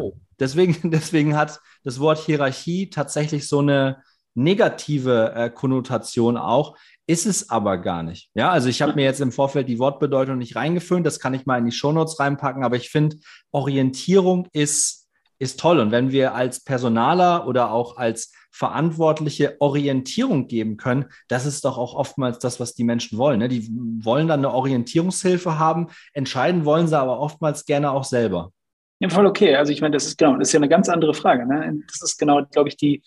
Oh, 0.00 0.14
deswegen, 0.40 0.90
deswegen 0.90 1.36
hat 1.36 1.60
das 1.84 2.00
Wort 2.00 2.18
Hierarchie 2.18 2.90
tatsächlich 2.90 3.46
so 3.46 3.60
eine 3.60 4.02
negative 4.34 5.32
äh, 5.34 5.50
Konnotation 5.50 6.36
auch. 6.36 6.76
Ist 7.08 7.24
es 7.24 7.48
aber 7.48 7.78
gar 7.78 8.02
nicht. 8.02 8.30
Ja, 8.34 8.50
also 8.50 8.68
ich 8.68 8.82
habe 8.82 8.92
mir 8.92 9.04
jetzt 9.04 9.22
im 9.22 9.32
Vorfeld 9.32 9.66
die 9.66 9.78
Wortbedeutung 9.78 10.36
nicht 10.36 10.56
reingefüllt, 10.56 11.06
das 11.06 11.18
kann 11.18 11.32
ich 11.32 11.46
mal 11.46 11.56
in 11.56 11.64
die 11.64 11.72
Shownotes 11.72 12.20
reinpacken, 12.20 12.64
aber 12.64 12.76
ich 12.76 12.90
finde, 12.90 13.16
Orientierung 13.50 14.46
ist, 14.52 15.08
ist 15.38 15.58
toll. 15.58 15.80
Und 15.80 15.90
wenn 15.90 16.12
wir 16.12 16.34
als 16.34 16.62
Personaler 16.62 17.46
oder 17.46 17.72
auch 17.72 17.96
als 17.96 18.30
Verantwortliche 18.50 19.56
Orientierung 19.58 20.48
geben 20.48 20.76
können, 20.76 21.06
das 21.28 21.46
ist 21.46 21.64
doch 21.64 21.78
auch 21.78 21.94
oftmals 21.94 22.40
das, 22.40 22.60
was 22.60 22.74
die 22.74 22.84
Menschen 22.84 23.16
wollen. 23.16 23.38
Ne? 23.38 23.48
Die 23.48 23.70
wollen 24.04 24.28
dann 24.28 24.40
eine 24.40 24.52
Orientierungshilfe 24.52 25.58
haben, 25.58 25.86
entscheiden 26.12 26.66
wollen 26.66 26.88
sie 26.88 26.98
aber 26.98 27.20
oftmals 27.20 27.64
gerne 27.64 27.90
auch 27.90 28.04
selber. 28.04 28.52
Ja, 29.00 29.08
voll 29.08 29.24
okay. 29.24 29.56
Also 29.56 29.72
ich 29.72 29.80
meine, 29.80 29.94
das 29.94 30.04
ist 30.04 30.18
genau, 30.18 30.36
das 30.36 30.48
ist 30.48 30.52
ja 30.52 30.58
eine 30.58 30.68
ganz 30.68 30.90
andere 30.90 31.14
Frage. 31.14 31.46
Ne? 31.46 31.80
Das 31.86 32.02
ist 32.02 32.18
genau, 32.18 32.44
glaube 32.44 32.68
ich, 32.68 32.76
die, 32.76 33.02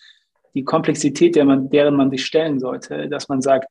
die 0.54 0.64
Komplexität, 0.64 1.36
der 1.36 1.44
man, 1.44 1.70
deren 1.70 1.94
man 1.94 2.10
sich 2.10 2.26
stellen 2.26 2.58
sollte, 2.58 3.08
dass 3.08 3.28
man 3.28 3.40
sagt, 3.40 3.68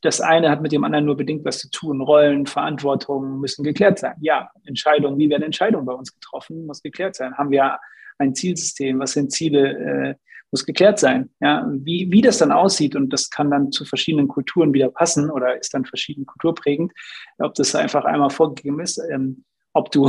das 0.00 0.20
eine 0.20 0.50
hat 0.50 0.62
mit 0.62 0.72
dem 0.72 0.84
anderen 0.84 1.04
nur 1.04 1.16
bedingt 1.16 1.44
was 1.44 1.58
zu 1.58 1.70
tun. 1.70 2.00
Rollen, 2.00 2.46
Verantwortungen 2.46 3.40
müssen 3.40 3.64
geklärt 3.64 3.98
sein. 3.98 4.14
Ja, 4.20 4.50
Entscheidungen, 4.64 5.18
wie 5.18 5.30
werden 5.30 5.42
Entscheidungen 5.42 5.86
bei 5.86 5.94
uns 5.94 6.12
getroffen, 6.12 6.66
muss 6.66 6.82
geklärt 6.82 7.16
sein. 7.16 7.34
Haben 7.36 7.50
wir 7.50 7.78
ein 8.18 8.34
Zielsystem? 8.34 8.98
Was 8.98 9.12
sind 9.12 9.32
Ziele? 9.32 9.72
Äh, 10.10 10.14
muss 10.54 10.64
geklärt 10.64 11.00
sein. 11.00 11.30
Ja, 11.40 11.66
wie, 11.68 12.12
wie 12.12 12.22
das 12.22 12.38
dann 12.38 12.52
aussieht 12.52 12.94
und 12.94 13.12
das 13.12 13.28
kann 13.28 13.50
dann 13.50 13.72
zu 13.72 13.84
verschiedenen 13.84 14.28
Kulturen 14.28 14.72
wieder 14.72 14.88
passen 14.88 15.28
oder 15.28 15.58
ist 15.58 15.74
dann 15.74 15.84
verschieden 15.84 16.26
kulturprägend, 16.26 16.92
ob 17.38 17.54
das 17.54 17.74
einfach 17.74 18.04
einmal 18.04 18.30
vorgegeben 18.30 18.78
ist, 18.78 19.02
ähm, 19.10 19.44
ob 19.72 19.90
du 19.90 20.08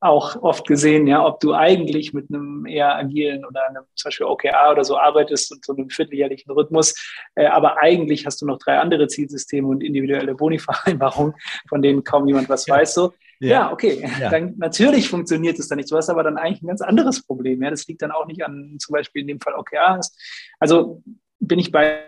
auch 0.00 0.40
oft 0.42 0.66
gesehen, 0.66 1.06
ja, 1.06 1.24
ob 1.24 1.40
du 1.40 1.54
eigentlich 1.54 2.12
mit 2.12 2.30
einem 2.30 2.66
eher 2.66 2.94
agilen 2.94 3.44
oder 3.44 3.68
einem 3.68 3.82
zum 3.96 4.08
Beispiel 4.08 4.26
OKR 4.26 4.70
oder 4.70 4.84
so 4.84 4.96
arbeitest 4.96 5.50
und 5.52 5.64
so 5.64 5.74
einem 5.74 5.90
vierteljährlichen 5.90 6.52
Rhythmus, 6.52 6.94
äh, 7.34 7.46
aber 7.46 7.78
eigentlich 7.78 8.24
hast 8.24 8.40
du 8.40 8.46
noch 8.46 8.58
drei 8.58 8.78
andere 8.78 9.08
Zielsysteme 9.08 9.66
und 9.66 9.82
individuelle 9.82 10.34
Boni-Vereinbarungen, 10.34 11.34
von 11.68 11.82
denen 11.82 12.04
kaum 12.04 12.28
jemand 12.28 12.48
was 12.48 12.66
ja. 12.66 12.76
weiß. 12.76 12.94
So, 12.94 13.12
ja, 13.40 13.48
ja 13.48 13.72
okay, 13.72 14.08
ja. 14.20 14.30
dann 14.30 14.54
natürlich 14.56 15.08
funktioniert 15.08 15.58
es 15.58 15.68
dann 15.68 15.78
nicht. 15.78 15.90
Du 15.90 15.96
hast 15.96 16.10
aber 16.10 16.22
dann 16.22 16.38
eigentlich 16.38 16.62
ein 16.62 16.68
ganz 16.68 16.80
anderes 16.80 17.24
Problem. 17.24 17.62
Ja, 17.62 17.70
das 17.70 17.86
liegt 17.88 18.02
dann 18.02 18.12
auch 18.12 18.26
nicht 18.26 18.44
an 18.44 18.76
zum 18.78 18.92
Beispiel 18.92 19.22
in 19.22 19.28
dem 19.28 19.40
Fall 19.40 19.54
OKRs. 19.54 20.16
Also 20.60 21.02
bin 21.40 21.58
ich 21.58 21.72
bei 21.72 22.04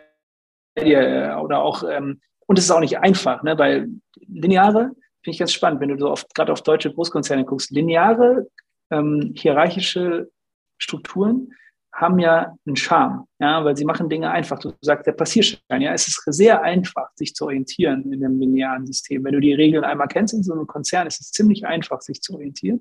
dir 0.81 1.01
äh, 1.01 1.35
oder 1.41 1.63
auch 1.63 1.83
ähm, 1.83 2.21
und 2.47 2.59
es 2.59 2.65
ist 2.65 2.71
auch 2.71 2.81
nicht 2.81 2.99
einfach, 2.99 3.43
ne, 3.45 3.57
weil 3.59 3.89
lineare 4.27 4.91
finde 5.23 5.35
ich 5.35 5.39
ganz 5.39 5.53
spannend, 5.53 5.81
wenn 5.81 5.91
du 5.91 5.99
so 5.99 6.11
oft 6.11 6.35
gerade 6.35 6.53
auf 6.53 6.63
deutsche 6.63 6.93
Großkonzerne 6.93 7.45
guckst. 7.45 7.71
Lineare, 7.71 8.47
ähm, 8.91 9.33
hierarchische 9.37 10.31
Strukturen 10.79 11.53
haben 11.93 12.19
ja 12.19 12.57
einen 12.67 12.77
Charme, 12.77 13.27
ja, 13.41 13.65
weil 13.65 13.77
sie 13.77 13.85
machen 13.85 14.09
Dinge 14.09 14.31
einfach. 14.31 14.59
Du 14.59 14.73
sagst 14.81 15.07
der 15.07 15.13
Passierschein, 15.13 15.83
ja, 15.83 15.93
es 15.93 16.07
ist 16.07 16.23
sehr 16.27 16.63
einfach, 16.63 17.09
sich 17.15 17.35
zu 17.35 17.47
orientieren 17.47 18.13
in 18.13 18.25
einem 18.25 18.39
linearen 18.39 18.87
System. 18.87 19.25
Wenn 19.25 19.33
du 19.33 19.41
die 19.41 19.55
Regeln 19.55 19.85
einmal 19.85 20.09
kennst 20.09 20.33
in 20.33 20.43
so 20.43 20.53
einem 20.53 20.67
Konzern, 20.67 21.07
ist 21.07 21.21
es 21.21 21.33
ziemlich 21.33 21.67
einfach, 21.67 22.01
sich 22.01 22.23
zu 22.23 22.35
orientieren. 22.35 22.81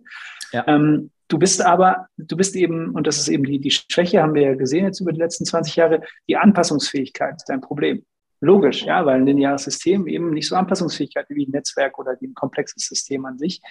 Ja. 0.52 0.66
Ähm, 0.68 1.12
du 1.28 1.40
bist 1.40 1.62
aber, 1.66 2.08
du 2.18 2.38
bist 2.38 2.56
eben, 2.56 2.92
und 2.92 3.08
das 3.08 3.18
ist 3.18 3.30
eben 3.30 3.44
die, 3.44 3.60
die 3.60 3.72
Schwäche, 3.72 4.22
haben 4.22 4.36
wir 4.36 4.44
ja 4.44 4.56
gesehen 4.56 4.86
jetzt 4.86 5.00
über 5.00 5.12
die 5.12 5.20
letzten 5.20 5.46
20 5.46 5.76
Jahre, 5.76 6.02
die 6.28 6.38
Anpassungsfähigkeit 6.38 7.36
ist 7.38 7.50
dein 7.50 7.62
Problem. 7.62 8.06
Logisch, 8.42 8.86
ja, 8.86 9.06
weil 9.06 9.18
ein 9.18 9.26
lineares 9.26 9.64
System 9.64 10.08
eben 10.08 10.32
nicht 10.32 10.48
so 10.48 10.56
Anpassungsfähigkeit 10.56 11.26
wie 11.30 11.46
ein 11.46 11.52
Netzwerk 11.52 12.00
oder 12.00 12.16
wie 12.22 12.28
ein 12.28 12.34
komplexes 12.34 12.88
System 12.88 13.26
an 13.26 13.38
sich. 13.38 13.62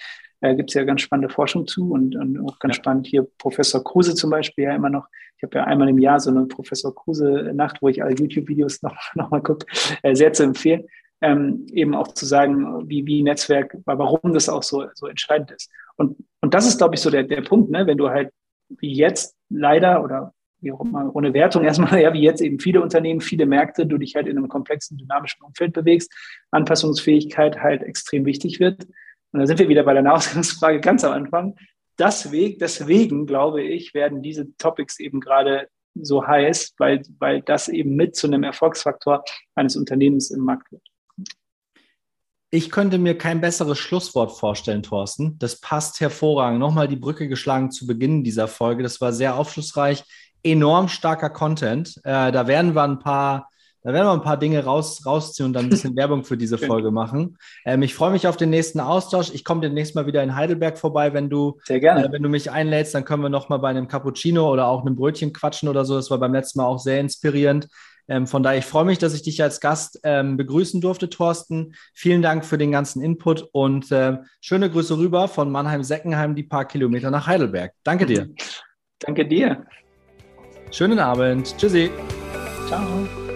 Äh, 0.41 0.57
Gibt 0.57 0.71
es 0.71 0.75
ja 0.75 0.85
ganz 0.85 1.01
spannende 1.01 1.33
Forschung 1.33 1.67
zu 1.67 1.91
und, 1.91 2.17
und 2.17 2.39
auch 2.41 2.59
ganz 2.59 2.77
ja. 2.77 2.83
spannend 2.83 3.07
hier 3.07 3.27
Professor 3.39 3.83
Kruse 3.83 4.15
zum 4.15 4.31
Beispiel 4.31 4.65
ja 4.65 4.75
immer 4.75 4.91
noch. 4.91 5.07
Ich 5.39 5.43
habe 5.43 5.59
ja 5.59 5.65
einmal 5.65 5.89
im 5.89 5.99
Jahr 5.99 6.21
so 6.21 6.31
eine 6.31 6.47
Professor 6.47 6.95
Kruse-Nacht, 6.95 7.81
wo 7.81 7.89
ich 7.89 8.03
alle 8.03 8.15
YouTube-Videos 8.15 8.83
noch, 8.83 8.97
noch 9.15 9.31
mal 9.31 9.43
gucke, 9.43 9.67
äh, 10.03 10.15
sehr 10.15 10.33
zu 10.33 10.43
empfehlen. 10.43 10.85
Ähm, 11.21 11.67
eben 11.73 11.95
auch 11.95 12.09
zu 12.09 12.27
sagen, 12.27 12.89
wie, 12.89 13.05
wie 13.07 13.23
Netzwerk, 13.23 13.77
warum 13.87 14.33
das 14.33 14.49
auch 14.49 14.63
so, 14.63 14.87
so 14.95 15.07
entscheidend 15.07 15.51
ist. 15.51 15.71
Und, 15.97 16.17
und 16.41 16.55
das 16.55 16.67
ist, 16.67 16.79
glaube 16.79 16.95
ich, 16.95 17.01
so 17.01 17.11
der, 17.11 17.25
der 17.25 17.41
Punkt, 17.41 17.71
ne? 17.71 17.87
wenn 17.87 17.99
du 17.99 18.09
halt 18.09 18.31
wie 18.69 18.93
jetzt 18.93 19.37
leider 19.49 20.05
oder 20.05 20.35
wie 20.61 20.73
auch 20.73 20.81
immer, 20.81 21.15
ohne 21.15 21.35
Wertung 21.35 21.65
erstmal, 21.65 22.01
ja, 22.03 22.13
wie 22.13 22.23
jetzt 22.23 22.41
eben 22.41 22.59
viele 22.59 22.83
Unternehmen, 22.83 23.21
viele 23.21 23.47
Märkte, 23.47 23.87
du 23.87 23.99
dich 23.99 24.15
halt 24.15 24.27
in 24.27 24.37
einem 24.37 24.49
komplexen, 24.49 24.97
dynamischen 24.99 25.43
Umfeld 25.45 25.73
bewegst, 25.73 26.13
Anpassungsfähigkeit 26.51 27.61
halt 27.61 27.83
extrem 27.83 28.25
wichtig 28.25 28.61
wird. 28.61 28.85
Und 29.33 29.41
da 29.41 29.47
sind 29.47 29.59
wir 29.59 29.69
wieder 29.69 29.85
bei 29.85 29.95
der 29.95 30.13
Ausgangsfrage 30.13 30.81
ganz 30.81 31.05
am 31.05 31.13
Anfang. 31.13 31.57
Deswegen, 31.99 32.59
deswegen 32.59 33.27
glaube 33.27 33.63
ich, 33.63 33.93
werden 33.93 34.23
diese 34.23 34.57
Topics 34.57 35.01
eben 35.01 35.21
gerade 35.21 35.69
so 35.95 36.27
heiß, 36.27 36.75
weil, 36.79 37.03
weil 37.19 37.43
das 37.43 37.69
eben 37.69 37.97
mit 37.97 38.15
zu 38.15 38.29
einem 38.29 38.45
Erfolgsfaktor 38.45 39.25
eines 39.57 39.77
Unternehmens 39.77 40.31
im 40.31 40.45
Markt 40.45 40.71
wird. 40.71 40.83
Ich 42.51 42.71
könnte 42.71 42.97
mir 42.97 43.19
kein 43.19 43.43
besseres 43.43 43.79
Schlusswort 43.79 44.33
vorstellen, 44.33 44.83
Thorsten. 44.83 45.39
Das 45.39 45.61
passt 45.61 46.01
hervorragend. 46.01 46.61
Nochmal 46.61 46.89
die 46.89 46.97
Brücke 46.97 47.29
geschlagen 47.29 47.71
zu 47.71 47.87
Beginn 47.87 48.25
dieser 48.25 48.49
Folge. 48.49 48.83
Das 48.83 49.03
war 49.03 49.13
sehr 49.13 49.37
aufschlussreich 49.37 50.05
enorm 50.43 50.89
starker 50.89 51.31
Content. 51.31 51.97
Äh, 52.05 52.33
da 52.33 52.47
werden 52.47 52.75
wir 52.75 52.83
ein 52.83 52.99
paar, 52.99 53.49
da 53.83 53.93
werden 53.93 54.07
wir 54.07 54.13
ein 54.13 54.23
paar 54.23 54.37
Dinge 54.37 54.65
raus, 54.65 55.05
rausziehen 55.05 55.47
und 55.47 55.53
dann 55.53 55.67
ein 55.67 55.71
bisschen 55.71 55.97
Werbung 55.97 56.25
für 56.25 56.37
diese 56.37 56.59
Folge 56.59 56.91
machen. 56.91 57.39
Ähm, 57.65 57.83
ich 57.83 57.95
freue 57.95 58.11
mich 58.11 58.27
auf 58.27 58.37
den 58.37 58.51
nächsten 58.51 58.81
Austausch. 58.81 59.31
Ich 59.33 59.45
komme 59.45 59.61
demnächst 59.61 59.95
mal 59.95 60.07
wieder 60.07 60.23
in 60.23 60.35
Heidelberg 60.35 60.79
vorbei, 60.79 61.13
wenn 61.15 61.31
du, 61.31 61.59
Sehr 61.65 61.81
gerne. 61.81 62.07
Äh, 62.07 62.13
wenn 62.13 62.23
du 62.23 62.29
mich 62.29 62.51
einlädst, 62.51 62.95
dann 62.95 63.05
können 63.05 63.23
wir 63.23 63.31
noch 63.31 63.49
mal 63.49 63.59
bei 63.59 63.69
einem 63.69 63.89
Cappuccino 63.89 64.51
oder 64.51 64.67
auch 64.67 64.85
einem 64.85 64.97
Brötchen 64.97 65.33
quatschen 65.33 65.69
oder 65.69 65.85
so. 65.85 65.97
Das 65.97 66.11
war 66.11 66.19
beim 66.19 66.33
letzten 66.33 66.61
Mal 66.61 66.67
auch 66.67 66.79
sehr 66.79 67.01
inspirierend. 67.01 67.69
Ähm, 68.09 68.27
von 68.27 68.43
daher, 68.43 68.59
ich 68.59 68.65
freue 68.65 68.87
mich, 68.87 68.99
dass 68.99 69.15
ich 69.15 69.23
dich 69.23 69.43
als 69.43 69.61
Gast 69.61 70.01
ähm, 70.03 70.37
begrüßen 70.37 70.81
durfte, 70.81 71.11
Thorsten. 71.11 71.75
Vielen 71.93 72.23
Dank 72.23 72.45
für 72.45 72.59
den 72.59 72.73
ganzen 72.73 73.03
Input 73.03 73.49
und 73.53 73.93
äh, 73.93 74.17
schöne 74.41 74.71
Grüße 74.71 74.97
rüber 74.97 75.29
von 75.29 75.53
Mannheim-Seckenheim, 75.53 76.35
die 76.35 76.43
paar 76.43 76.65
Kilometer 76.65 77.11
nach 77.11 77.27
Heidelberg. 77.27 77.73
Danke 77.85 78.07
dir. 78.07 78.31
Danke 78.99 79.27
dir. 79.27 79.67
Schönen 80.71 80.99
Abend. 80.99 81.57
Tschüssi. 81.57 81.91
Ciao. 82.69 83.28